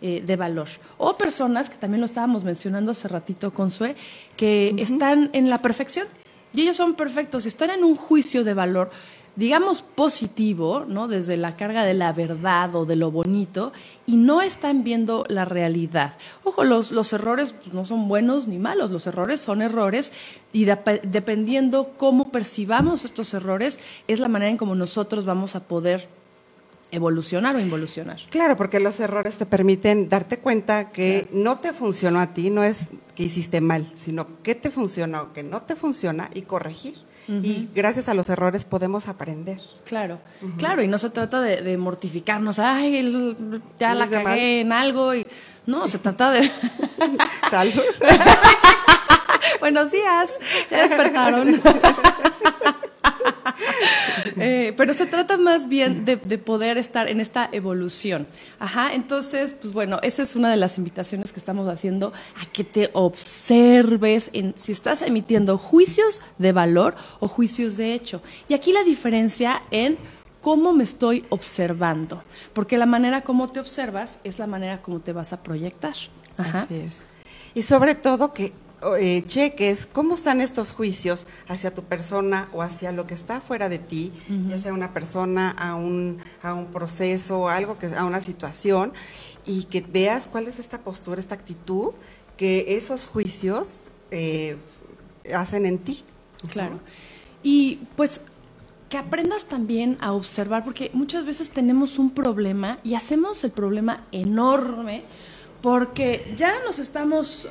eh, 0.00 0.22
de 0.24 0.36
valor. 0.36 0.68
O 0.98 1.16
personas, 1.16 1.70
que 1.70 1.76
también 1.76 2.00
lo 2.00 2.06
estábamos 2.06 2.44
mencionando 2.44 2.90
hace 2.90 3.08
ratito 3.08 3.52
con 3.52 3.70
Sue, 3.70 3.96
que 4.36 4.70
uh 4.72 4.76
-huh. 4.76 4.82
están 4.82 5.30
en 5.32 5.48
la 5.48 5.58
perfección. 5.58 6.06
Y 6.54 6.62
ellos 6.62 6.76
son 6.76 6.94
perfectos, 6.94 7.44
y 7.44 7.48
están 7.48 7.70
en 7.70 7.84
un 7.84 7.96
juicio 7.96 8.44
de 8.44 8.54
valor, 8.54 8.90
digamos 9.36 9.82
positivo, 9.82 10.84
¿no? 10.86 11.08
Desde 11.08 11.36
la 11.36 11.56
carga 11.56 11.84
de 11.84 11.92
la 11.92 12.12
verdad 12.12 12.74
o 12.74 12.84
de 12.84 12.96
lo 12.96 13.10
bonito, 13.10 13.72
y 14.06 14.16
no 14.16 14.40
están 14.40 14.82
viendo 14.82 15.24
la 15.28 15.44
realidad. 15.44 16.14
Ojo, 16.44 16.64
los, 16.64 16.92
los 16.92 17.12
errores 17.12 17.54
no 17.72 17.84
son 17.84 18.08
buenos 18.08 18.46
ni 18.46 18.58
malos, 18.58 18.90
los 18.90 19.06
errores 19.06 19.40
son 19.40 19.60
errores, 19.60 20.12
y 20.52 20.64
de, 20.64 20.78
dependiendo 21.02 21.92
cómo 21.98 22.30
percibamos 22.30 23.04
estos 23.04 23.34
errores, 23.34 23.78
es 24.08 24.20
la 24.20 24.28
manera 24.28 24.50
en 24.50 24.56
cómo 24.56 24.74
nosotros 24.74 25.24
vamos 25.24 25.54
a 25.54 25.60
poder 25.60 26.08
evolucionar 26.90 27.56
o 27.56 27.60
involucionar. 27.60 28.18
Claro, 28.30 28.56
porque 28.56 28.80
los 28.80 29.00
errores 29.00 29.36
te 29.36 29.46
permiten 29.46 30.08
darte 30.08 30.38
cuenta 30.38 30.90
que 30.90 31.26
claro. 31.28 31.44
no 31.44 31.58
te 31.58 31.72
funcionó 31.72 32.20
a 32.20 32.34
ti, 32.34 32.50
no 32.50 32.64
es 32.64 32.86
que 33.14 33.24
hiciste 33.24 33.60
mal, 33.60 33.86
sino 33.94 34.42
que 34.42 34.54
te 34.54 34.70
funcionó, 34.70 35.32
que 35.32 35.42
no 35.42 35.62
te 35.62 35.76
funciona 35.76 36.30
y 36.34 36.42
corregir. 36.42 36.94
Uh 37.28 37.32
-huh. 37.32 37.44
Y 37.44 37.68
gracias 37.74 38.08
a 38.08 38.14
los 38.14 38.28
errores 38.28 38.64
podemos 38.64 39.08
aprender. 39.08 39.60
Claro, 39.84 40.20
uh 40.42 40.46
-huh. 40.46 40.56
claro, 40.58 40.82
y 40.82 40.86
no 40.88 40.98
se 40.98 41.10
trata 41.10 41.40
de, 41.40 41.60
de 41.60 41.76
mortificarnos, 41.76 42.60
ay, 42.60 42.96
el, 42.98 43.62
ya 43.80 43.94
la 43.94 44.06
cagué 44.06 44.24
mal? 44.24 44.38
en 44.38 44.72
algo, 44.72 45.14
y 45.14 45.26
no, 45.66 45.88
se 45.88 45.98
trata 45.98 46.30
de... 46.30 46.48
Salud. 47.50 47.82
Buenos 49.60 49.90
días, 49.90 50.38
ya 50.70 50.82
despertaron. 50.88 51.60
Eh, 54.38 54.74
pero 54.76 54.92
se 54.92 55.06
trata 55.06 55.38
más 55.38 55.68
bien 55.68 56.04
de, 56.04 56.16
poder 56.16 56.78
estar 56.78 57.08
en 57.08 57.20
esta 57.20 57.48
evolución. 57.52 58.26
Ajá, 58.58 58.92
entonces, 58.92 59.52
pues 59.52 59.72
bueno, 59.72 59.98
esa 60.02 60.22
es 60.22 60.36
una 60.36 60.50
de 60.50 60.56
las 60.56 60.78
invitaciones 60.78 61.32
que 61.32 61.38
estamos 61.38 61.68
haciendo 61.68 62.12
a 62.40 62.46
que 62.52 62.64
te 62.64 62.90
observes 62.92 64.30
en 64.32 64.52
si 64.56 64.72
estás 64.72 65.02
emitiendo 65.02 65.58
juicios 65.58 66.20
de 66.38 66.52
valor 66.52 66.96
o 67.20 67.28
juicios 67.28 67.76
de 67.76 67.94
hecho. 67.94 68.20
Y 68.48 68.54
aquí 68.54 68.72
la 68.72 68.82
diferencia 68.82 69.62
en 69.70 69.96
cómo 70.40 70.72
me 70.72 70.84
estoy 70.84 71.24
observando, 71.30 72.22
porque 72.52 72.78
la 72.78 72.86
manera 72.86 73.22
como 73.22 73.48
te 73.48 73.60
observas 73.60 74.20
es 74.24 74.38
la 74.38 74.46
manera 74.46 74.82
como 74.82 75.00
te 75.00 75.12
vas 75.12 75.32
a 75.32 75.42
proyectar. 75.42 75.94
Así 76.36 76.74
es. 76.74 76.96
Y 77.54 77.62
sobre 77.62 77.94
todo 77.94 78.32
que 78.32 78.52
eh, 78.98 79.24
cheques 79.26 79.86
cómo 79.90 80.14
están 80.14 80.40
estos 80.40 80.72
juicios 80.72 81.26
hacia 81.48 81.74
tu 81.74 81.82
persona 81.82 82.48
o 82.52 82.62
hacia 82.62 82.92
lo 82.92 83.06
que 83.06 83.14
está 83.14 83.40
fuera 83.40 83.68
de 83.68 83.78
ti, 83.78 84.12
ya 84.48 84.58
sea 84.58 84.72
una 84.72 84.92
persona, 84.92 85.50
a 85.50 85.74
un, 85.74 86.18
a 86.42 86.54
un 86.54 86.66
proceso, 86.66 87.48
algo 87.48 87.78
que, 87.78 87.86
a 87.86 88.04
una 88.04 88.20
situación, 88.20 88.92
y 89.46 89.64
que 89.64 89.80
veas 89.80 90.28
cuál 90.28 90.46
es 90.46 90.58
esta 90.58 90.78
postura, 90.80 91.20
esta 91.20 91.34
actitud 91.34 91.94
que 92.36 92.76
esos 92.76 93.06
juicios 93.06 93.80
eh, 94.10 94.56
hacen 95.34 95.64
en 95.64 95.78
ti. 95.78 96.04
Claro. 96.50 96.80
Y 97.42 97.80
pues 97.96 98.20
que 98.88 98.98
aprendas 98.98 99.46
también 99.46 99.96
a 100.00 100.12
observar, 100.12 100.64
porque 100.64 100.90
muchas 100.92 101.24
veces 101.24 101.50
tenemos 101.50 101.98
un 101.98 102.10
problema 102.10 102.78
y 102.84 102.94
hacemos 102.94 103.42
el 103.42 103.50
problema 103.50 104.04
enorme 104.12 105.04
porque 105.60 106.34
ya 106.36 106.62
nos 106.64 106.78
estamos 106.78 107.48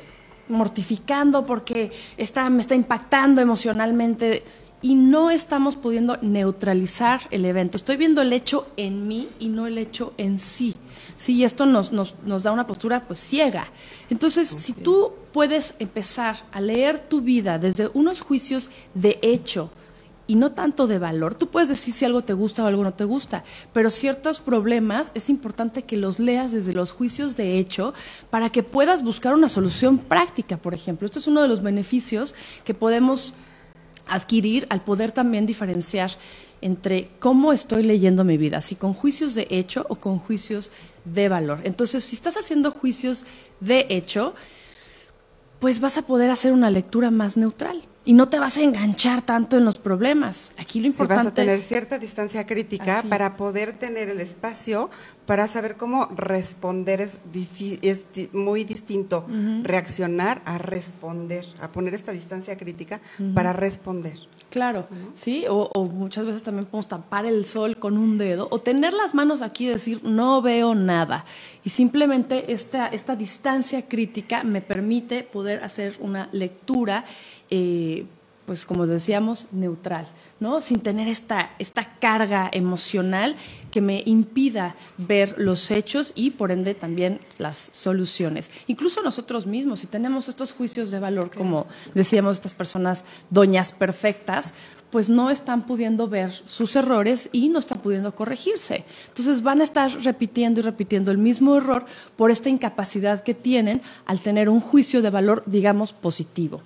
mortificando, 0.48 1.46
porque 1.46 1.90
está, 2.16 2.48
me 2.50 2.60
está 2.60 2.74
impactando 2.74 3.40
emocionalmente 3.40 4.42
y 4.82 4.94
no 4.94 5.30
estamos 5.30 5.76
pudiendo 5.76 6.18
neutralizar 6.22 7.20
el 7.30 7.44
evento. 7.44 7.76
Estoy 7.76 7.96
viendo 7.96 8.22
el 8.22 8.32
hecho 8.32 8.68
en 8.76 9.08
mí 9.08 9.28
y 9.38 9.48
no 9.48 9.66
el 9.66 9.78
hecho 9.78 10.12
en 10.16 10.38
sí. 10.38 10.74
Sí, 11.16 11.44
esto 11.44 11.64
nos, 11.64 11.92
nos, 11.92 12.14
nos 12.24 12.42
da 12.42 12.52
una 12.52 12.66
postura 12.66 13.06
pues 13.06 13.18
ciega. 13.18 13.66
Entonces, 14.10 14.48
si 14.48 14.74
tú 14.74 15.12
puedes 15.32 15.74
empezar 15.78 16.36
a 16.52 16.60
leer 16.60 17.00
tu 17.00 17.22
vida 17.22 17.58
desde 17.58 17.90
unos 17.94 18.20
juicios 18.20 18.70
de 18.94 19.18
hecho, 19.22 19.70
y 20.26 20.34
no 20.34 20.52
tanto 20.52 20.86
de 20.86 20.98
valor. 20.98 21.34
Tú 21.34 21.48
puedes 21.48 21.68
decir 21.68 21.94
si 21.94 22.04
algo 22.04 22.22
te 22.22 22.32
gusta 22.32 22.64
o 22.64 22.66
algo 22.66 22.82
no 22.82 22.94
te 22.94 23.04
gusta, 23.04 23.44
pero 23.72 23.90
ciertos 23.90 24.40
problemas 24.40 25.12
es 25.14 25.30
importante 25.30 25.82
que 25.82 25.96
los 25.96 26.18
leas 26.18 26.52
desde 26.52 26.72
los 26.72 26.90
juicios 26.90 27.36
de 27.36 27.58
hecho 27.58 27.94
para 28.30 28.50
que 28.50 28.62
puedas 28.62 29.02
buscar 29.02 29.34
una 29.34 29.48
solución 29.48 29.98
práctica, 29.98 30.56
por 30.56 30.74
ejemplo. 30.74 31.06
Esto 31.06 31.18
es 31.18 31.26
uno 31.26 31.42
de 31.42 31.48
los 31.48 31.62
beneficios 31.62 32.34
que 32.64 32.74
podemos 32.74 33.34
adquirir 34.08 34.66
al 34.70 34.82
poder 34.82 35.12
también 35.12 35.46
diferenciar 35.46 36.10
entre 36.60 37.10
cómo 37.18 37.52
estoy 37.52 37.82
leyendo 37.82 38.24
mi 38.24 38.38
vida, 38.38 38.60
si 38.60 38.76
con 38.76 38.94
juicios 38.94 39.34
de 39.34 39.46
hecho 39.50 39.84
o 39.88 39.96
con 39.96 40.18
juicios 40.18 40.70
de 41.04 41.28
valor. 41.28 41.60
Entonces, 41.64 42.04
si 42.04 42.16
estás 42.16 42.36
haciendo 42.36 42.70
juicios 42.70 43.24
de 43.60 43.86
hecho, 43.90 44.34
pues 45.60 45.80
vas 45.80 45.98
a 45.98 46.02
poder 46.02 46.30
hacer 46.30 46.52
una 46.52 46.70
lectura 46.70 47.10
más 47.10 47.36
neutral 47.36 47.82
y 48.06 48.12
no 48.12 48.28
te 48.28 48.38
vas 48.38 48.56
a 48.56 48.62
enganchar 48.62 49.20
tanto 49.20 49.58
en 49.58 49.64
los 49.64 49.78
problemas. 49.78 50.52
Aquí 50.58 50.80
lo 50.80 50.86
importante 50.86 51.24
vas 51.24 51.32
a 51.32 51.34
tener 51.34 51.60
cierta 51.60 51.98
distancia 51.98 52.46
crítica 52.46 53.04
para 53.08 53.36
poder 53.36 53.72
tener 53.72 54.08
el 54.08 54.20
espacio 54.20 54.90
para 55.26 55.48
saber 55.48 55.76
cómo 55.76 56.06
responder 56.14 57.00
es, 57.00 57.18
es 57.82 58.04
muy 58.32 58.64
distinto 58.64 59.26
reaccionar 59.62 60.40
a 60.44 60.58
responder, 60.58 61.44
a 61.60 61.72
poner 61.72 61.94
esta 61.94 62.12
distancia 62.12 62.56
crítica 62.56 63.00
para 63.34 63.52
responder. 63.52 64.18
Claro, 64.50 64.86
sí, 65.14 65.44
o, 65.48 65.68
o, 65.74 65.84
muchas 65.86 66.24
veces 66.24 66.42
también 66.42 66.66
podemos 66.66 66.88
tapar 66.88 67.26
el 67.26 67.44
sol 67.44 67.76
con 67.76 67.98
un 67.98 68.16
dedo 68.16 68.46
o 68.50 68.60
tener 68.60 68.92
las 68.92 69.12
manos 69.14 69.42
aquí 69.42 69.66
y 69.66 69.70
decir 69.70 70.00
no 70.04 70.40
veo 70.40 70.74
nada. 70.74 71.24
Y 71.64 71.70
simplemente 71.70 72.52
esta, 72.52 72.86
esta 72.86 73.16
distancia 73.16 73.88
crítica 73.88 74.44
me 74.44 74.62
permite 74.62 75.24
poder 75.24 75.62
hacer 75.64 75.96
una 76.00 76.28
lectura 76.32 77.04
eh, 77.50 78.06
pues 78.46 78.64
como 78.64 78.86
decíamos, 78.86 79.46
neutral, 79.52 80.06
¿no? 80.38 80.62
Sin 80.62 80.80
tener 80.80 81.08
esta, 81.08 81.50
esta 81.58 81.98
carga 81.98 82.48
emocional 82.52 83.36
que 83.70 83.80
me 83.80 84.02
impida 84.06 84.76
ver 84.96 85.34
los 85.36 85.70
hechos 85.70 86.12
y 86.14 86.30
por 86.30 86.52
ende 86.52 86.74
también 86.74 87.20
las 87.38 87.70
soluciones. 87.72 88.50
Incluso 88.68 89.02
nosotros 89.02 89.46
mismos, 89.46 89.80
si 89.80 89.86
tenemos 89.86 90.28
estos 90.28 90.52
juicios 90.52 90.90
de 90.90 91.00
valor, 91.00 91.30
como 91.34 91.66
decíamos, 91.94 92.36
estas 92.36 92.54
personas 92.54 93.04
doñas 93.30 93.72
perfectas, 93.72 94.54
pues 94.96 95.10
no 95.10 95.28
están 95.28 95.66
pudiendo 95.66 96.08
ver 96.08 96.32
sus 96.46 96.74
errores 96.74 97.28
y 97.30 97.50
no 97.50 97.58
están 97.58 97.80
pudiendo 97.80 98.14
corregirse. 98.14 98.82
Entonces 99.08 99.42
van 99.42 99.60
a 99.60 99.64
estar 99.64 99.90
repitiendo 100.02 100.60
y 100.60 100.62
repitiendo 100.62 101.10
el 101.10 101.18
mismo 101.18 101.54
error 101.54 101.84
por 102.16 102.30
esta 102.30 102.48
incapacidad 102.48 103.22
que 103.22 103.34
tienen 103.34 103.82
al 104.06 104.20
tener 104.20 104.48
un 104.48 104.60
juicio 104.62 105.02
de 105.02 105.10
valor, 105.10 105.42
digamos, 105.44 105.92
positivo 105.92 106.62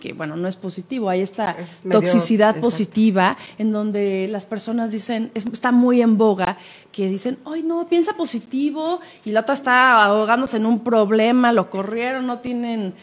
que 0.00 0.12
bueno, 0.12 0.36
no 0.36 0.46
es 0.46 0.54
positivo, 0.54 1.10
hay 1.10 1.20
esta 1.20 1.56
toxicidad 1.90 2.60
positiva 2.60 3.36
en 3.58 3.72
donde 3.72 4.28
las 4.30 4.46
personas 4.46 4.92
dicen, 4.92 5.32
está 5.34 5.72
muy 5.72 6.00
en 6.00 6.16
boga, 6.16 6.56
que 6.92 7.08
dicen, 7.08 7.38
ay 7.44 7.64
no, 7.64 7.88
piensa 7.88 8.12
positivo 8.12 9.00
y 9.24 9.32
la 9.32 9.40
otra 9.40 9.54
está 9.54 10.04
ahogándose 10.04 10.58
en 10.58 10.66
un 10.66 10.84
problema, 10.84 11.52
lo 11.52 11.70
corrieron, 11.70 12.28
no 12.28 12.38
tienen 12.38 12.94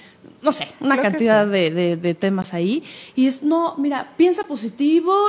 no 0.41 0.51
sé, 0.51 0.67
una 0.79 1.01
cantidad 1.01 1.47
de, 1.47 1.97
de, 1.97 2.13
temas 2.13 2.53
ahí. 2.53 2.83
Y 3.15 3.25
es, 3.27 3.41
no, 3.41 3.75
mira, 3.77 4.13
piensa 4.15 4.43
positivo 4.43 4.54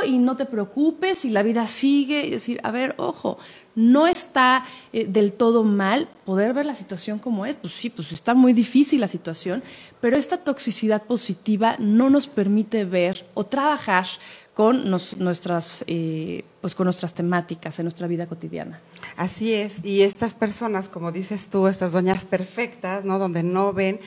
y 0.07 0.19
no 0.19 0.37
te 0.37 0.47
preocupes 0.47 1.25
y 1.25 1.31
la 1.31 1.43
vida 1.43 1.67
sigue. 1.67 2.27
Y 2.27 2.31
decir, 2.31 2.61
a 2.63 2.71
ver, 2.71 2.95
ojo, 2.99 3.39
no 3.75 4.07
está 4.07 4.65
eh, 4.93 5.07
del 5.07 5.33
todo 5.33 5.65
mal 5.65 6.09
poder 6.25 6.55
ver 6.55 6.67
la 6.67 6.75
situación 6.75 7.19
como 7.19 7.47
es. 7.47 7.57
Pues 7.57 7.75
sí, 7.75 7.91
pues 7.91 8.13
está 8.13 8.35
muy 8.35 8.53
difícil 8.53 9.01
la 9.01 9.09
situación, 9.09 9.63
pero 10.01 10.17
esta 10.17 10.39
toxicidad 10.39 11.03
positiva 11.03 11.77
no 11.79 12.11
nos 12.11 12.27
permite 12.27 12.85
ver 12.85 13.27
o 13.35 13.45
trabajar 13.45 14.07
con 14.55 14.89
nuestras 14.89 15.85
eh, 15.87 16.43
pues 16.63 16.75
con 16.75 16.85
nuestras 16.87 17.13
temáticas 17.13 17.79
en 17.79 17.85
nuestra 17.85 18.07
vida 18.07 18.27
cotidiana. 18.27 18.81
Así 19.19 19.53
es, 19.53 19.85
y 19.85 20.01
estas 20.01 20.33
personas, 20.33 20.89
como 20.89 21.13
dices 21.13 21.51
tú, 21.51 21.69
estas 21.69 21.93
doñas 21.93 22.25
perfectas, 22.25 23.05
¿no? 23.05 23.19
Donde 23.19 23.43
no 23.43 23.75
ven 23.75 24.01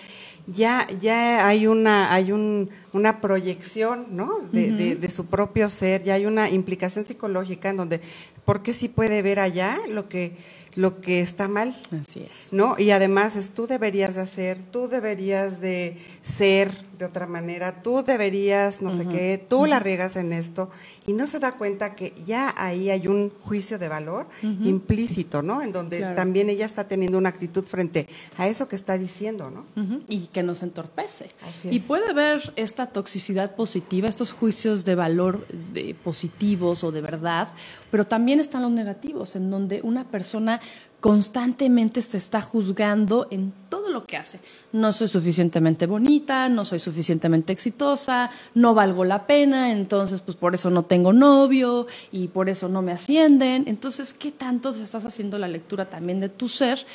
ya, 0.54 0.88
ya 1.00 1.48
hay 1.48 1.68
una, 1.68 2.12
hay 2.14 2.32
un, 2.32 2.70
una 2.94 3.22
proyección, 3.22 4.08
¿no? 4.12 4.40
De, 4.52 4.96
de, 4.96 5.10
su 5.10 5.26
propio 5.26 5.70
ser, 5.70 6.04
ya 6.04 6.16
hay 6.16 6.26
una 6.26 6.50
implicación 6.50 7.06
psicológica 7.06 7.70
en 7.70 7.78
donde, 7.78 8.02
¿por 8.46 8.64
qué 8.64 8.74
sí 8.74 8.88
puede 8.88 9.22
ver 9.22 9.40
allá 9.40 9.80
lo 9.88 10.10
que, 10.10 10.38
lo 10.76 11.02
que 11.02 11.22
está 11.22 11.48
mal? 11.48 11.76
Así 12.02 12.22
es. 12.22 12.52
¿No? 12.52 12.76
Y 12.78 12.92
además 12.92 13.36
es 13.36 13.52
tú 13.52 13.68
deberías 13.68 14.16
de 14.16 14.22
hacer, 14.22 14.58
tú 14.72 14.88
deberías 14.88 15.62
de 15.62 15.98
ser 16.22 16.90
de 17.00 17.06
otra 17.06 17.28
manera, 17.28 17.82
tú 17.82 18.04
deberías, 18.04 18.82
no 18.82 18.94
sé 18.94 19.08
qué, 19.08 19.44
tú 19.48 19.66
la 19.66 19.80
riegas 19.80 20.18
en 20.18 20.34
esto, 20.34 20.70
y 21.08 21.14
no 21.14 21.28
se 21.28 21.40
da 21.40 21.54
cuenta 21.54 21.96
que 21.96 22.14
ya 22.26 22.54
ahí 22.58 22.90
hay 22.90 23.08
un 23.08 23.32
juicio 23.42 23.80
de 23.80 23.88
valor 23.88 24.28
implícito, 24.44 25.42
¿no? 25.42 25.62
En 25.62 25.72
donde 25.72 26.02
también 26.16 26.50
ella 26.50 26.66
está 26.66 26.88
teniendo 26.90 27.18
una 27.18 27.30
actitud 27.30 27.64
frente 27.64 28.06
a 28.38 28.48
eso 28.48 28.68
que 28.68 28.76
está 28.76 28.98
diciendo, 28.98 29.50
¿no? 29.50 29.66
Y 30.10 30.28
que 30.28 30.44
nos 30.44 30.62
entorpece. 30.62 31.30
Y 31.64 31.80
puede 31.80 32.10
haber 32.10 32.54
esta 32.58 32.79
toxicidad 32.88 33.56
positiva, 33.56 34.08
estos 34.08 34.32
juicios 34.32 34.86
de 34.86 34.96
valor 34.96 35.48
de 35.74 35.96
positivos 35.96 36.84
o 36.84 36.92
de 36.92 37.02
verdad, 37.02 37.50
pero 37.92 38.06
también 38.06 38.40
están 38.40 38.62
los 38.62 38.72
negativos, 38.72 39.36
en 39.36 39.50
donde 39.50 39.82
una 39.84 40.06
persona 40.06 40.60
constantemente 41.00 42.02
se 42.02 42.18
está 42.18 42.42
juzgando 42.42 43.28
en 43.32 43.54
todo 43.70 43.90
lo 43.90 44.06
que 44.06 44.18
hace. 44.18 44.40
No 44.74 44.92
soy 44.92 45.08
suficientemente 45.08 45.86
bonita, 45.86 46.50
no 46.50 46.66
soy 46.66 46.80
suficientemente 46.80 47.54
exitosa, 47.54 48.30
no 48.54 48.74
valgo 48.74 49.06
la 49.06 49.26
pena, 49.26 49.72
entonces 49.72 50.22
pues 50.22 50.36
por 50.36 50.56
eso 50.56 50.70
no 50.70 50.84
tengo 50.84 51.14
novio 51.14 51.88
y 52.12 52.28
por 52.28 52.50
eso 52.50 52.68
no 52.68 52.82
me 52.82 52.92
ascienden. 52.92 53.64
Entonces, 53.68 54.14
¿qué 54.14 54.32
tanto 54.32 54.72
estás 54.72 55.06
haciendo 55.06 55.38
la 55.38 55.48
lectura 55.48 55.90
también 55.90 56.20
de 56.20 56.30
tu 56.30 56.50
ser 56.50 56.86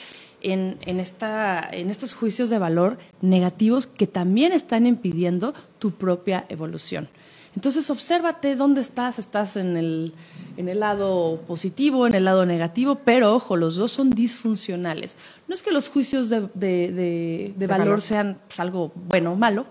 en, 0.45 0.79
en, 0.83 1.01
esta, 1.01 1.69
en 1.73 1.91
estos 1.91 2.15
juicios 2.15 2.51
de 2.51 2.59
valor 2.59 2.99
negativos 3.21 3.87
que 3.87 4.07
también 4.07 4.53
están 4.53 4.87
impidiendo 4.87 5.55
tu 5.79 5.91
propia 5.91 6.45
evolución? 6.49 7.09
Entonces, 7.57 7.89
obsérvate 7.91 8.57
dónde 8.57 8.81
estás, 8.81 9.19
estás 9.19 9.57
en 9.57 9.77
el 9.77 10.13
en 10.57 10.69
el 10.69 10.81
lado 10.81 11.41
positivo, 11.47 12.07
en 12.07 12.15
el 12.15 12.25
lado 12.25 12.47
negativo, 12.47 13.01
pero 13.05 13.35
ojo, 13.35 13.57
los 13.57 13.77
dos 13.77 13.93
son 13.93 14.11
disfuncionales. 14.11 15.17
No 15.49 15.55
es 15.55 15.63
que 15.63 15.73
los 15.73 15.89
juicios 15.89 16.29
de, 16.29 16.49
de, 16.55 17.67
valor, 17.67 18.01
sean 18.01 18.39
pues, 18.47 18.61
algo 18.61 18.93
bueno 18.95 19.33
o 19.33 19.37
malo, 19.37 19.67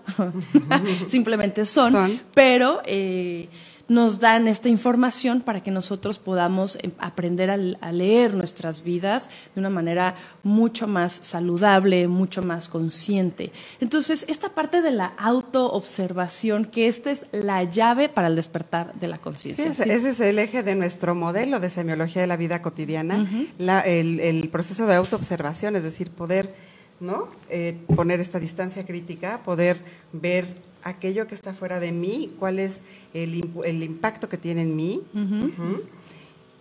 simplemente 1.08 1.66
son, 1.66 2.20
pero 2.34 2.82
eh, 2.84 3.48
nos 3.88 4.20
dan 4.20 4.48
esta 4.48 4.68
información 4.68 5.40
para 5.40 5.62
que 5.62 5.70
nosotros 5.70 6.18
podamos 6.18 6.78
em, 6.82 6.92
aprender 6.98 7.50
a, 7.50 7.56
leer 7.92 8.34
nuestras 8.34 8.82
vidas 8.82 9.28
de 9.54 9.60
una 9.60 9.70
manera 9.70 10.14
mucho 10.42 10.86
más 10.86 11.12
saludable, 11.12 12.08
mucho 12.08 12.42
más 12.42 12.68
consciente. 12.68 13.52
Entonces, 13.80 14.24
esta 14.28 14.48
parte 14.50 14.82
de 14.82 14.90
la 14.90 15.06
autoobservación, 15.18 16.64
que 16.64 16.88
esta 16.88 17.10
es 17.10 17.26
la 17.32 17.62
llave 17.64 18.08
para 18.08 18.28
el 18.28 18.36
despertar 18.36 18.94
de 18.94 19.08
la 19.08 19.18
conciencia. 19.18 19.70
ese, 19.70 20.08
es 20.08 20.20
el 20.20 20.38
eje 20.38 20.62
de 20.62 20.74
nuestro 20.74 21.14
modelo 21.14 21.60
de 21.60 21.70
semiología 21.70 22.22
de 22.22 22.28
la 22.28 22.36
vida 22.36 22.62
cotidiana, 22.62 23.26
el, 23.58 24.48
proceso 24.50 24.86
de 24.86 24.94
autoobservación, 24.94 25.76
es 25.76 25.82
decir, 25.82 26.10
poder 26.10 26.54
¿no? 27.00 27.28
Eh, 27.50 27.76
poner 27.96 28.20
esta 28.20 28.38
distancia 28.38 28.86
crítica, 28.86 29.40
poder 29.44 29.78
ver 30.12 30.54
aquello 30.84 31.26
que 31.26 31.34
está 31.34 31.54
fuera 31.54 31.80
de 31.80 31.90
mí, 31.90 32.32
cuál 32.38 32.58
es 32.60 32.82
el, 33.14 33.50
el 33.64 33.82
impacto 33.82 34.28
que 34.28 34.36
tiene 34.38 34.62
en 34.62 34.76
mí. 34.76 35.02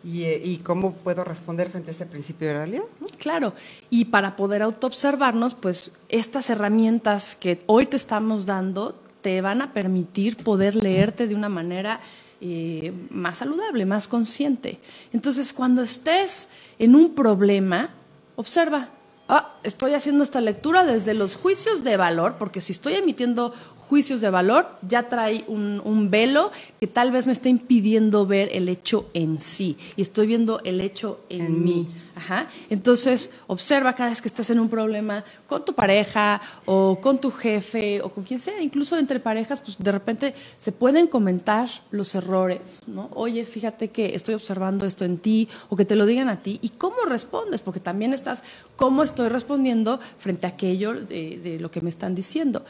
Eh, 0.06 0.42
y, 0.44 0.58
cómo 0.58 0.96
puedo 0.96 1.24
responder 1.24 1.70
frente 1.70 1.90
a 1.90 1.94
este 1.94 2.06
principio 2.06 2.50
de 2.50 2.54
realidad. 2.56 2.84
Claro, 3.20 3.54
y 3.90 4.06
para 4.06 4.36
poder 4.36 4.62
autoobservarnos, 4.62 5.54
pues 5.54 5.94
estas 6.10 6.50
herramientas 6.50 7.38
que 7.38 7.60
hoy 7.68 7.86
te 7.86 7.96
estamos 7.96 8.46
dando 8.46 9.00
te 9.22 9.40
van 9.40 9.62
a 9.62 9.72
permitir 9.72 10.36
poder 10.36 10.76
leerte 10.76 11.26
de 11.26 11.36
una 11.36 11.48
manera 11.48 12.02
eh, 12.42 12.92
más 13.12 13.38
saludable, 13.38 13.86
más 13.86 14.10
consciente. 14.10 14.80
Entonces, 15.14 15.54
cuando 15.54 15.82
estés 15.82 16.50
en 16.80 16.96
un 16.96 17.16
problema, 17.16 17.92
observa, 18.36 18.90
ah, 19.34 19.56
estoy 19.64 19.94
haciendo 19.94 20.24
esta 20.24 20.42
lectura 20.42 20.86
desde 20.86 21.14
los 21.14 21.36
juicios 21.36 21.84
de 21.84 21.98
valor, 21.98 22.36
porque 22.38 22.62
si 22.62 22.72
estoy 22.72 22.94
emitiendo 22.94 23.54
juicios 23.76 24.22
de 24.22 24.30
valor, 24.30 24.68
ya 24.88 25.10
trae 25.10 25.44
un, 25.48 26.10
velo 26.10 26.52
que 26.80 26.88
tal 26.88 27.12
vez 27.12 27.26
me 27.26 27.34
está 27.34 27.50
impidiendo 27.50 28.26
ver 28.26 28.50
el 28.54 28.70
hecho 28.70 29.10
en 29.14 29.40
sí. 29.40 29.78
Y 29.96 30.02
estoy 30.02 30.28
viendo 30.28 30.62
el 30.64 30.82
hecho 30.82 31.20
en, 31.30 31.64
mí. 31.64 31.88
Ajá. 32.16 32.48
Entonces, 32.70 33.32
observa 33.48 33.94
cada 33.94 34.10
vez 34.10 34.22
que 34.22 34.28
estás 34.28 34.50
en 34.52 34.60
un 34.60 34.70
problema 34.70 35.24
con 35.48 35.66
tu 35.66 35.74
pareja 35.74 36.40
o 36.66 37.00
con 37.02 37.20
tu 37.20 37.32
jefe 37.32 38.02
o 38.02 38.10
con 38.10 38.24
quien 38.24 38.40
sea, 38.40 38.62
incluso 38.62 38.98
entre 38.98 39.20
parejas, 39.20 39.62
pues 39.62 39.78
de 39.80 39.92
repente 39.92 40.36
se 40.58 40.72
pueden 40.72 41.08
comentar 41.08 41.68
los 41.90 42.14
errores, 42.14 42.82
¿no? 42.86 43.10
Oye, 43.14 43.46
fíjate 43.46 43.90
que 43.90 44.16
estoy 44.16 44.36
observando 44.36 44.86
esto 44.86 45.06
en 45.06 45.18
ti 45.18 45.50
o 45.70 45.76
que 45.76 45.86
te 45.86 45.96
lo 45.96 46.06
digan 46.06 46.30
a 46.30 46.42
ti 46.44 46.60
y 46.62 46.70
cómo 46.70 46.98
respondes, 47.08 47.62
porque 47.62 47.80
también 47.80 48.14
estás, 48.14 48.44
cómo 48.76 49.02
estoy 49.02 49.30
respondiendo 49.30 50.00
frente 50.20 50.46
a 50.46 50.50
aquello 50.50 50.94
de, 50.94 51.40
de 51.44 51.60
lo 51.60 51.72
que 51.72 51.82
me 51.82 51.90
están 51.90 52.14
diciendo 52.14 52.64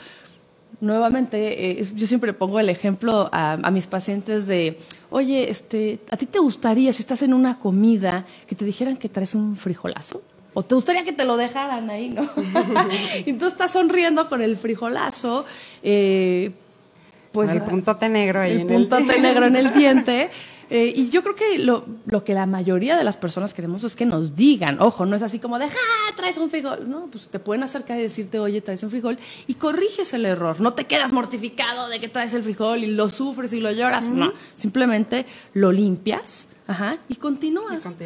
nuevamente, 0.84 1.72
eh, 1.72 1.84
yo 1.96 2.06
siempre 2.08 2.34
pongo 2.34 2.60
el 2.60 2.70
ejemplo 2.70 3.30
a, 3.32 3.72
mis 3.72 3.88
pacientes 3.88 4.46
de, 4.48 4.78
oye, 5.10 5.50
este, 5.50 6.00
¿a 6.12 6.18
ti 6.18 6.26
te 6.26 6.40
gustaría, 6.40 6.92
si 6.92 7.02
estás 7.02 7.22
en 7.22 7.34
una 7.34 7.58
comida, 7.58 8.26
que 8.46 8.56
te 8.56 8.66
dijeran 8.66 8.98
que 8.98 9.08
traes 9.08 9.34
un 9.34 9.56
frijolazo? 9.56 10.22
¿O 10.54 10.62
te 10.62 10.76
gustaría 10.76 11.04
que 11.04 11.14
te 11.14 11.26
lo 11.26 11.38
dejaran 11.38 11.90
ahí, 11.90 12.10
no? 12.10 12.30
y 13.26 13.34
tú 13.34 13.48
estás 13.48 13.72
sonriendo 13.72 14.28
con 14.28 14.42
el 14.42 14.58
frijolazo, 14.58 15.46
eh, 15.82 16.52
pues... 17.32 17.50
El 17.50 17.62
puntote 17.62 18.10
negro 18.10 18.42
ahí 18.42 18.62
el 18.62 18.68
puntote 18.68 19.20
negro 19.22 19.46
en 19.46 19.56
el 19.56 19.74
diente. 19.74 20.30
Eh, 20.74 20.92
y 20.96 21.12
yo 21.12 21.22
creo 21.22 21.36
que 21.36 21.60
lo, 21.60 21.86
lo, 22.08 22.24
que 22.24 22.34
la 22.34 22.48
mayoría 22.48 22.98
de 22.98 23.04
las 23.04 23.16
personas 23.16 23.54
queremos 23.54 23.84
es 23.84 23.96
que 23.96 24.08
nos 24.08 24.36
digan, 24.36 24.82
ojo, 24.82 25.06
no 25.06 25.16
es 25.16 25.22
así 25.22 25.38
como 25.38 25.60
de, 25.60 25.66
¡ah, 25.66 26.14
traes 26.16 26.40
un 26.40 26.50
frijol! 26.50 26.90
No, 26.90 27.10
pues 27.12 27.28
te 27.28 27.38
pueden 27.38 27.62
acercar 27.62 28.00
y 28.00 28.02
decirte, 28.02 28.40
oye, 28.40 28.60
traes 28.60 28.82
un 28.82 28.90
frijol, 28.90 29.20
y 29.46 29.54
corriges 29.54 30.14
el 30.14 30.26
error. 30.26 30.60
No 30.62 30.74
te 30.74 30.86
quedas 30.86 31.14
mortificado 31.14 31.90
de 31.90 32.00
que 32.00 32.10
traes 32.10 32.34
el 32.34 32.42
frijol 32.42 32.84
y 32.84 32.88
lo 32.88 33.12
sufres 33.12 33.54
y 33.54 33.60
lo 33.60 33.72
lloras. 33.72 34.10
No, 34.10 34.34
simplemente 34.56 35.28
lo 35.54 35.72
limpias 35.72 36.48
Ajá, 36.66 36.98
y 37.10 37.16
continúas. 37.16 37.98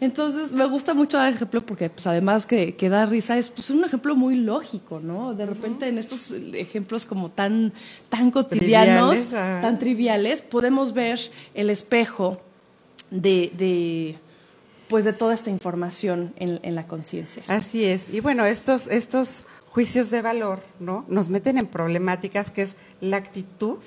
Entonces, 0.00 0.52
me 0.52 0.66
gusta 0.66 0.92
mucho 0.92 1.16
dar 1.16 1.32
ejemplo 1.32 1.64
porque, 1.64 1.88
pues, 1.88 2.06
además 2.06 2.46
que, 2.46 2.74
que 2.74 2.88
da 2.88 3.06
risa, 3.06 3.38
es 3.38 3.48
pues, 3.48 3.70
un 3.70 3.84
ejemplo 3.84 4.14
muy 4.14 4.36
lógico, 4.36 5.00
¿no? 5.00 5.34
De 5.34 5.46
repente, 5.46 5.88
en 5.88 5.98
estos 5.98 6.32
ejemplos 6.52 7.06
como 7.06 7.30
tan, 7.30 7.72
tan 8.10 8.30
cotidianos, 8.30 9.26
tan 9.28 9.78
triviales, 9.78 10.42
podemos 10.42 10.92
ver 10.92 11.18
el 11.54 11.70
espejo 11.70 12.40
de, 13.10 13.52
de 13.56 14.18
pues, 14.88 15.04
de 15.04 15.14
toda 15.14 15.32
esta 15.32 15.48
información 15.48 16.34
en, 16.36 16.60
en 16.62 16.74
la 16.74 16.86
conciencia. 16.86 17.42
Así 17.46 17.84
es. 17.84 18.06
Y 18.12 18.20
bueno, 18.20 18.44
estos, 18.44 18.88
estos 18.88 19.44
juicios 19.72 20.10
de 20.10 20.20
valor, 20.20 20.62
¿no? 20.80 21.06
Nos 21.08 21.30
meten 21.30 21.56
en 21.56 21.66
problemáticas 21.66 22.50
que 22.50 22.60
es 22.60 22.74
la 23.00 23.16
actitud 23.16 23.78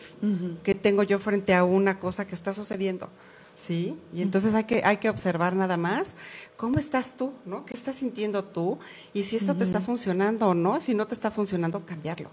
que 0.64 0.74
tengo 0.74 1.04
yo 1.04 1.20
frente 1.20 1.54
a 1.54 1.64
una 1.64 2.00
cosa 2.00 2.26
que 2.26 2.34
está 2.34 2.56
sucediendo. 2.56 3.10
¿Sí? 3.56 3.98
Y 4.14 4.22
entonces 4.22 4.54
hay 4.54 4.66
que, 4.66 4.84
hay 4.84 4.98
que 4.98 5.10
observar 5.10 5.56
nada 5.56 5.78
más 5.78 6.16
cómo 6.58 6.80
estás 6.80 7.16
tú, 7.16 7.34
¿no? 7.46 7.66
¿Qué 7.66 7.74
estás 7.74 7.96
sintiendo 7.96 8.44
tú? 8.44 8.78
Y 9.14 9.24
si 9.24 9.36
esto 9.36 9.56
te 9.56 9.64
está 9.64 9.82
funcionando 9.82 10.48
o 10.48 10.54
no, 10.54 10.82
si 10.82 10.94
no 10.94 11.08
te 11.08 11.14
está 11.14 11.32
funcionando, 11.32 11.86
cambiarlo. 11.86 12.30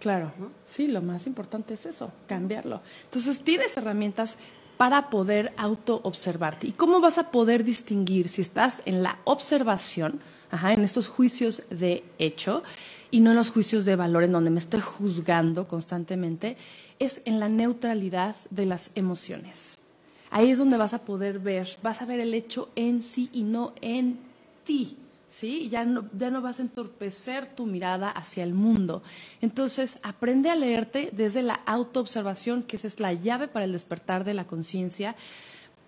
Claro, 0.00 0.32
sí, 0.64 0.86
lo 0.86 1.02
más 1.02 1.26
importante 1.26 1.74
es 1.74 1.86
eso, 1.86 2.12
cambiarlo. 2.28 2.80
Entonces 3.04 3.40
tienes 3.40 3.76
herramientas 3.76 4.38
para 4.76 5.10
poder 5.10 5.52
auto-observarte. 5.56 6.68
¿Y 6.68 6.72
cómo 6.72 7.00
vas 7.00 7.18
a 7.18 7.32
poder 7.32 7.64
distinguir 7.64 8.28
si 8.28 8.42
estás 8.42 8.82
en 8.86 9.02
la 9.02 9.18
observación, 9.24 10.20
ajá, 10.52 10.72
en 10.72 10.84
estos 10.84 11.08
juicios 11.08 11.64
de 11.68 12.04
hecho, 12.18 12.62
y 13.10 13.20
no 13.20 13.30
en 13.30 13.36
los 13.36 13.50
juicios 13.50 13.84
de 13.84 13.96
valor 13.96 14.22
en 14.22 14.32
donde 14.32 14.50
me 14.50 14.60
estoy 14.60 14.80
juzgando 14.80 15.66
constantemente? 15.66 16.56
Es 17.00 17.22
en 17.24 17.40
la 17.40 17.48
neutralidad 17.48 18.36
de 18.50 18.66
las 18.66 18.92
emociones. 18.94 19.80
Ahí 20.30 20.50
es 20.50 20.58
donde 20.58 20.76
vas 20.76 20.94
a 20.94 21.04
poder 21.04 21.38
ver, 21.38 21.68
vas 21.82 22.02
a 22.02 22.06
ver 22.06 22.20
el 22.20 22.34
hecho 22.34 22.68
en 22.76 23.02
sí 23.02 23.30
y 23.32 23.42
no 23.42 23.74
en 23.80 24.18
ti. 24.64 24.96
¿Sí? 25.28 25.68
Ya 25.68 25.84
no, 25.84 26.08
ya 26.16 26.30
no 26.30 26.40
vas 26.40 26.58
a 26.58 26.62
entorpecer 26.62 27.46
tu 27.54 27.66
mirada 27.66 28.10
hacia 28.10 28.42
el 28.42 28.54
mundo. 28.54 29.02
Entonces, 29.42 29.98
aprende 30.02 30.48
a 30.48 30.56
leerte 30.56 31.10
desde 31.12 31.42
la 31.42 31.60
autoobservación, 31.66 32.62
que 32.62 32.76
esa 32.76 32.86
es 32.86 32.98
la 32.98 33.12
llave 33.12 33.46
para 33.46 33.66
el 33.66 33.72
despertar 33.72 34.24
de 34.24 34.32
la 34.32 34.46
conciencia 34.46 35.16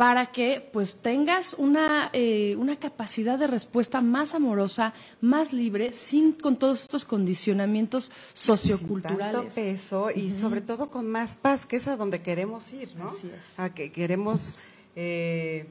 para 0.01 0.33
que 0.33 0.67
pues 0.73 1.03
tengas 1.03 1.53
una, 1.53 2.09
eh, 2.15 2.57
una 2.59 2.77
capacidad 2.77 3.39
de 3.39 3.47
respuesta 3.47 4.01
más 4.01 4.33
amorosa, 4.33 4.95
más 5.21 5.53
libre, 5.53 5.93
sin 5.93 6.33
con 6.33 6.57
todos 6.57 6.85
estos 6.85 7.05
condicionamientos 7.05 8.11
socioculturales. 8.33 9.53
Sin 9.53 9.63
peso 9.63 10.11
y 10.11 10.31
sobre 10.31 10.63
todo 10.63 10.89
con 10.89 11.07
más 11.07 11.37
paz, 11.37 11.67
que 11.67 11.77
es 11.77 11.87
a 11.87 11.99
donde 11.99 12.23
queremos 12.23 12.73
ir, 12.73 12.97
¿no? 12.97 13.09
Así 13.09 13.29
es. 13.29 13.61
A 13.61 13.75
que 13.75 13.93
queremos... 13.93 14.55
Eh, 14.97 15.67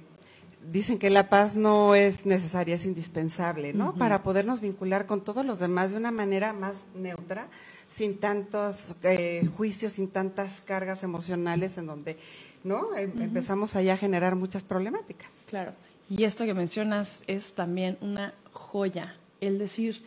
dicen 0.71 0.99
que 0.99 1.09
la 1.09 1.29
paz 1.29 1.55
no 1.55 1.95
es 1.95 2.27
necesaria, 2.27 2.75
es 2.75 2.85
indispensable, 2.85 3.73
¿no? 3.73 3.95
Para 3.95 4.21
podernos 4.21 4.61
vincular 4.61 5.07
con 5.07 5.23
todos 5.23 5.45
los 5.45 5.57
demás 5.57 5.91
de 5.91 5.97
una 5.97 6.11
manera 6.11 6.53
más 6.53 6.77
neutra, 6.93 7.47
sin 7.87 8.19
tantos 8.19 8.95
eh, 9.03 9.49
juicios, 9.55 9.93
sin 9.93 10.09
tantas 10.09 10.61
cargas 10.61 11.01
emocionales 11.01 11.77
en 11.77 11.87
donde 11.87 12.17
¿no? 12.63 12.95
Em, 12.95 13.21
empezamos 13.21 13.75
allá 13.75 13.93
a 13.93 13.97
generar 13.97 14.35
muchas 14.35 14.63
problemáticas. 14.63 15.29
Claro. 15.47 15.73
Y 16.09 16.23
esto 16.23 16.45
que 16.45 16.53
mencionas 16.53 17.23
es 17.27 17.53
también 17.53 17.97
una 18.01 18.33
joya, 18.51 19.15
el 19.41 19.59
decir, 19.59 20.01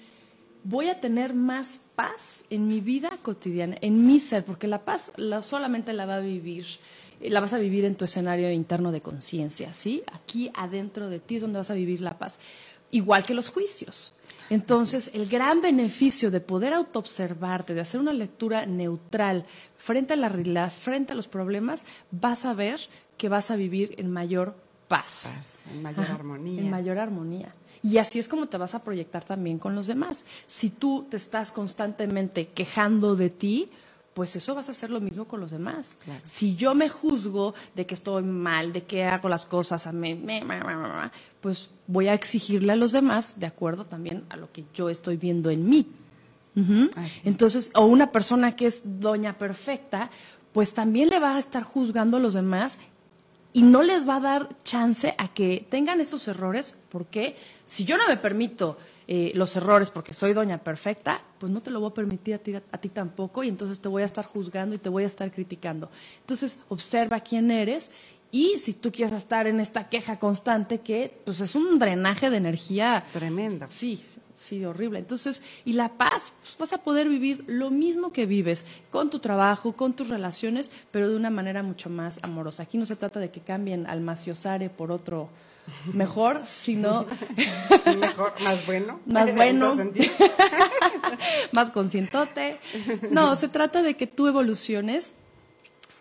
voy 0.65 0.89
a 0.89 1.01
tener 1.01 1.35
más 1.35 1.81
paz 1.95 2.45
en 2.51 2.69
mi 2.69 2.81
vida 2.81 3.11
cotidiana, 3.23 3.77
en 3.81 4.07
mi 4.07 4.21
ser, 4.21 4.45
porque 4.45 4.67
la 4.67 4.85
paz 4.85 5.13
la, 5.17 5.43
solamente 5.43 5.93
la 5.93 6.07
va 6.07 6.17
a 6.17 6.21
vivir, 6.21 6.67
la 7.21 7.41
vas 7.41 7.53
a 7.53 7.59
vivir 7.59 7.85
en 7.85 7.95
tu 7.95 8.05
escenario 8.05 8.51
interno 8.51 8.93
de 8.93 9.01
conciencia, 9.01 9.75
¿sí? 9.75 10.03
Aquí 10.13 10.51
adentro 10.55 11.09
de 11.09 11.21
ti 11.21 11.37
es 11.37 11.43
donde 11.43 11.59
vas 11.59 11.71
a 11.71 11.75
vivir 11.75 12.01
la 12.01 12.19
paz, 12.19 12.39
igual 12.91 13.25
que 13.25 13.35
los 13.35 13.49
juicios. 13.49 14.13
Entonces, 14.53 15.11
el 15.15 15.29
gran 15.29 15.63
beneficio 15.63 16.31
de 16.31 16.41
poder 16.41 16.75
autoobservarte, 16.75 17.73
de 17.73 17.81
hacer 17.81 17.99
una 17.99 18.13
lectura 18.13 18.67
neutral 18.67 19.47
frente 19.79 20.13
a 20.13 20.17
la 20.17 20.29
realidad, 20.29 20.71
frente 20.71 21.15
a 21.15 21.17
los 21.17 21.27
problemas, 21.27 21.85
vas 22.11 22.45
a 22.45 22.53
ver 22.53 22.79
que 23.17 23.31
vas 23.31 23.51
a 23.51 23.57
vivir 23.57 23.95
en 23.97 24.11
mayor 24.11 24.55
paz. 24.89 25.63
en 25.73 25.81
mayor 25.81 26.05
armonía. 26.11 26.61
En 26.61 26.71
mayor 26.71 26.99
armonía. 26.99 27.55
Y 27.83 27.97
así 27.97 28.19
es 28.19 28.29
como 28.29 28.47
te 28.47 28.59
vas 28.59 28.75
a 28.75 28.85
proyectar 28.85 29.25
también 29.25 29.59
con 29.59 29.75
los 29.75 29.87
demás. 29.87 30.27
Si 30.47 30.69
tú 30.69 31.07
te 31.09 31.17
estás 31.17 31.51
constantemente 31.51 32.49
quejando 32.49 33.17
de 33.17 33.31
ti, 33.31 33.71
pues 34.15 34.37
eso 34.37 34.55
vas 34.55 34.69
a 34.69 34.73
hacer 34.73 34.91
lo 34.91 35.01
mismo 35.01 35.25
con 35.25 35.41
los 35.41 35.51
demás. 35.51 35.97
Si 36.25 36.55
yo 36.55 36.75
me 36.75 36.89
juzgo 36.89 37.55
de 37.75 37.87
que 37.87 37.95
estoy 37.95 38.23
mal, 38.23 38.73
de 38.73 38.85
que 38.85 39.05
hago 39.05 39.29
las 39.29 39.47
cosas, 39.47 39.87
a 39.87 39.93
mí, 39.93 40.23
pues 41.41 41.71
voy 41.93 42.09
a 42.09 42.15
exigirle 42.15 42.73
a 42.73 42.77
los 42.77 42.93
demás 42.93 43.39
de 43.39 43.47
acuerdo 43.47 43.85
también 43.85 44.25
a 44.31 44.37
lo 44.37 44.51
que 44.51 44.65
yo 44.75 44.89
estoy 44.89 45.19
viendo 45.19 45.51
en 45.51 45.69
mí. 45.69 45.87
Entonces, 47.25 47.71
o 47.75 47.85
una 47.87 48.13
persona 48.13 48.57
que 48.57 48.67
es 48.67 48.83
doña 49.01 49.39
perfecta, 49.39 50.11
pues 50.53 50.75
también 50.75 51.09
le 51.09 51.19
va 51.19 51.37
a 51.37 51.39
estar 51.39 51.63
juzgando 51.63 52.17
a 52.17 52.21
los 52.21 52.35
demás 52.35 52.79
y 53.53 53.63
no 53.63 53.83
les 53.83 54.09
va 54.09 54.17
a 54.17 54.21
dar 54.21 54.49
chance 54.65 55.15
a 55.19 55.29
que 55.29 55.67
tengan 55.71 56.01
esos 56.01 56.27
errores, 56.29 56.75
porque 56.89 57.37
si 57.67 57.85
yo 57.85 57.97
no 57.97 58.09
me 58.09 58.17
permito 58.17 58.79
eh, 59.09 59.33
los 59.35 59.57
errores 59.57 59.91
porque 59.91 60.15
soy 60.15 60.33
doña 60.33 60.59
perfecta, 60.59 61.21
pues 61.39 61.51
no 61.53 61.61
te 61.61 61.71
lo 61.71 61.81
voy 61.81 61.91
a 61.91 61.95
permitir 61.95 62.35
a 62.35 62.39
ti, 62.39 62.55
a 62.55 62.79
ti 62.79 62.89
tampoco 62.89 63.43
y 63.43 63.49
entonces 63.49 63.81
te 63.81 63.89
voy 63.89 64.03
a 64.03 64.07
estar 64.07 64.25
juzgando 64.25 64.75
y 64.75 64.79
te 64.79 64.89
voy 64.89 65.05
a 65.05 65.07
estar 65.07 65.31
criticando. 65.33 65.91
Entonces, 66.21 66.61
observa 66.69 67.21
quién 67.21 67.51
eres 67.51 67.91
y 68.31 68.59
si 68.59 68.73
tú 68.73 68.91
quieres 68.91 69.15
estar 69.15 69.47
en 69.47 69.61
esta 69.61 69.89
queja 69.89 70.19
constante 70.19 70.81
que 70.81 71.21
pues 71.25 71.41
es 71.41 71.55
un 71.55 71.79
drenaje 71.79 72.31
de 72.31 72.39
energía 72.39 73.05
tremenda. 73.13 73.67
Sí, 73.71 74.03
sí, 74.43 74.65
horrible. 74.65 74.99
Entonces, 74.99 75.43
y 75.65 75.75
la 75.75 75.91
paz, 75.91 76.33
pues 76.41 76.57
vas 76.59 76.73
a 76.73 76.83
poder 76.83 77.09
vivir 77.09 77.45
lo 77.47 77.71
mismo 77.71 78.13
que 78.13 78.27
vives 78.27 78.65
con 78.91 79.11
tu 79.11 79.21
trabajo, 79.21 79.75
con 79.75 79.95
tus 79.95 80.09
relaciones, 80.09 80.71
pero 80.91 81.09
de 81.09 81.17
una 81.17 81.31
manera 81.31 81.63
mucho 81.63 81.89
más 81.89 82.19
amorosa. 82.23 82.65
Aquí 82.65 82.79
no 82.79 82.87
se 82.87 82.97
trata 82.97 83.21
de 83.21 83.31
que 83.31 83.41
cambien 83.41 83.87
al 83.87 84.01
maciosare 84.01 84.69
por 84.69 84.91
otro 84.91 85.31
mejor, 85.93 86.41
sino 86.45 87.07
mejor, 87.99 88.33
más 88.43 88.67
bueno, 88.67 89.01
más 89.07 89.35
bueno, 89.35 89.77
más 91.53 91.71
conscientote. 91.71 92.59
No, 93.11 93.37
se 93.37 93.49
trata 93.49 93.83
de 93.83 93.95
que 93.95 94.07
tú 94.07 94.27
evoluciones 94.27 95.15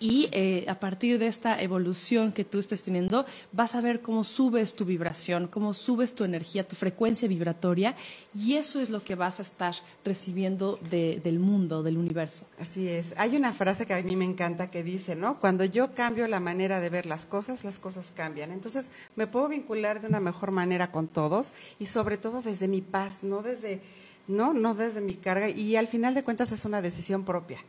y 0.01 0.29
eh, 0.31 0.65
a 0.67 0.79
partir 0.79 1.19
de 1.19 1.27
esta 1.27 1.61
evolución 1.61 2.31
que 2.31 2.43
tú 2.43 2.57
estés 2.57 2.81
teniendo, 2.81 3.23
vas 3.51 3.75
a 3.75 3.81
ver 3.81 4.01
cómo 4.01 4.23
subes 4.23 4.75
tu 4.75 4.83
vibración, 4.83 5.47
cómo 5.47 5.75
subes 5.75 6.15
tu 6.15 6.23
energía, 6.23 6.67
tu 6.67 6.75
frecuencia 6.75 7.27
vibratoria, 7.27 7.95
y 8.35 8.55
eso 8.55 8.81
es 8.81 8.89
lo 8.89 9.03
que 9.03 9.13
vas 9.13 9.37
a 9.37 9.43
estar 9.43 9.75
recibiendo 10.03 10.79
del 10.89 11.37
mundo, 11.39 11.83
del 11.83 11.99
universo. 11.99 12.45
Así 12.59 12.89
es. 12.89 13.13
Hay 13.15 13.35
una 13.37 13.53
frase 13.53 13.85
que 13.85 13.93
a 13.93 14.01
mí 14.01 14.15
me 14.15 14.25
encanta 14.25 14.71
que 14.71 14.81
dice, 14.81 15.15
¿no? 15.15 15.39
Cuando 15.39 15.65
yo 15.65 15.93
cambio 15.93 16.27
la 16.27 16.39
manera 16.39 16.79
de 16.79 16.89
ver 16.89 17.05
las 17.05 17.27
cosas, 17.27 17.63
las 17.63 17.77
cosas 17.77 18.11
cambian. 18.15 18.51
Entonces, 18.51 18.87
me 19.15 19.27
puedo 19.27 19.49
vincular 19.49 20.01
de 20.01 20.07
una 20.07 20.19
mejor 20.19 20.49
manera 20.49 20.91
con 20.91 21.07
todos 21.07 21.53
y 21.77 21.85
sobre 21.85 22.17
todo 22.17 22.41
desde 22.41 22.67
mi 22.67 22.81
paz, 22.81 23.19
no 23.21 23.43
desde, 23.43 23.81
no, 24.27 24.51
no 24.53 24.73
desde 24.73 24.99
mi 24.99 25.13
carga. 25.13 25.49
Y 25.49 25.75
al 25.75 25.87
final 25.87 26.15
de 26.15 26.23
cuentas 26.23 26.51
es 26.51 26.65
una 26.65 26.81
decisión 26.81 27.23
propia. 27.23 27.59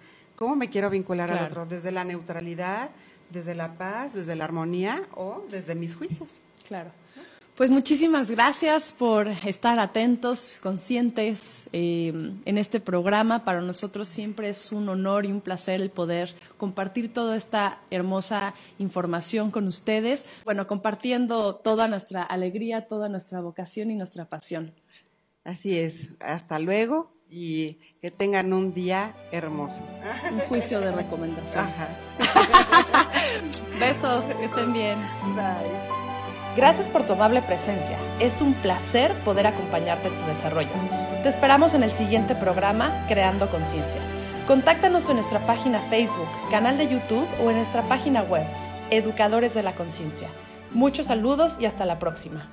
¿Cómo 0.43 0.57
me 0.57 0.71
quiero 0.71 0.91
vincular 0.91 1.31
al 1.31 1.47
otro? 1.47 1.67
¿Desde 1.67 1.93
la 1.93 2.03
neutralidad, 2.03 2.91
desde 3.31 3.55
la 3.55 3.75
paz, 3.79 4.13
desde 4.13 4.35
la 4.35 4.43
armonía 4.43 5.05
o 5.15 5.47
desde 5.49 5.77
mis 5.77 5.95
juicios? 5.95 6.41
Claro. 6.67 6.91
Pues 7.55 7.71
muchísimas 7.71 8.29
gracias 8.29 8.91
por 8.91 9.29
estar 9.29 9.79
atentos, 9.79 10.59
conscientes 10.61 11.69
eh, 11.73 12.33
en 12.45 12.59
este 12.59 12.81
programa. 12.81 13.45
Para 13.45 13.61
nosotros 13.61 14.09
siempre 14.09 14.49
es 14.49 14.73
un 14.73 14.89
honor 14.89 15.27
y 15.27 15.31
un 15.31 15.43
placer 15.43 15.81
el 15.81 15.91
poder 15.91 16.35
compartir 16.57 17.13
toda 17.13 17.37
esta 17.37 17.79
hermosa 17.93 18.53
información 18.81 19.53
con 19.53 19.69
ustedes. 19.69 20.27
Bueno, 20.45 20.67
compartiendo 20.67 21.55
toda 21.55 21.87
nuestra 21.87 22.25
alegría, 22.25 22.89
toda 22.89 23.09
nuestra 23.09 23.41
vocación 23.41 23.93
y 23.93 23.95
nuestra 23.95 24.25
pasión. 24.25 24.75
Así 25.45 25.79
es. 25.79 26.11
Hasta 26.19 26.59
luego 26.59 27.13
y 27.33 27.79
que 28.01 28.11
tengan 28.11 28.53
un 28.53 28.73
día 28.73 29.15
hermoso. 29.33 29.83
Un 30.31 30.41
juicio 30.41 30.81
de 30.81 30.93
recomendación. 30.93 31.67
Besos, 33.81 34.25
que 34.25 34.45
estén 34.45 34.73
bien. 34.73 34.99
Bye. 35.35 36.03
Gracias 36.57 36.89
por 36.89 37.05
tu 37.07 37.15
amable 37.15 37.41
presencia. 37.41 37.97
Es 38.21 38.43
un 38.43 38.53
placer 38.55 39.15
poder 39.25 39.47
acompañarte 39.47 40.09
en 40.09 40.19
tu 40.19 40.27
desarrollo. 40.27 40.69
Te 41.23 41.29
esperamos 41.31 41.73
en 41.73 41.83
el 41.83 41.91
siguiente 41.91 42.35
programa 42.35 43.07
Creando 43.09 43.51
Conciencia. 43.51 44.01
Contáctanos 44.47 45.09
en 45.09 45.17
nuestra 45.17 45.47
página 45.47 45.81
Facebook, 45.89 46.29
canal 46.51 46.77
de 46.77 46.89
YouTube 46.89 47.27
o 47.43 47.51
en 47.51 47.57
nuestra 47.57 47.83
página 47.83 48.23
web, 48.23 48.45
Educadores 48.91 49.55
de 49.55 49.63
la 49.63 49.75
Conciencia. 49.75 50.29
Muchos 50.73 51.07
saludos 51.07 51.57
y 51.59 51.65
hasta 51.65 51.87
la 51.87 51.99
próxima. 51.99 52.51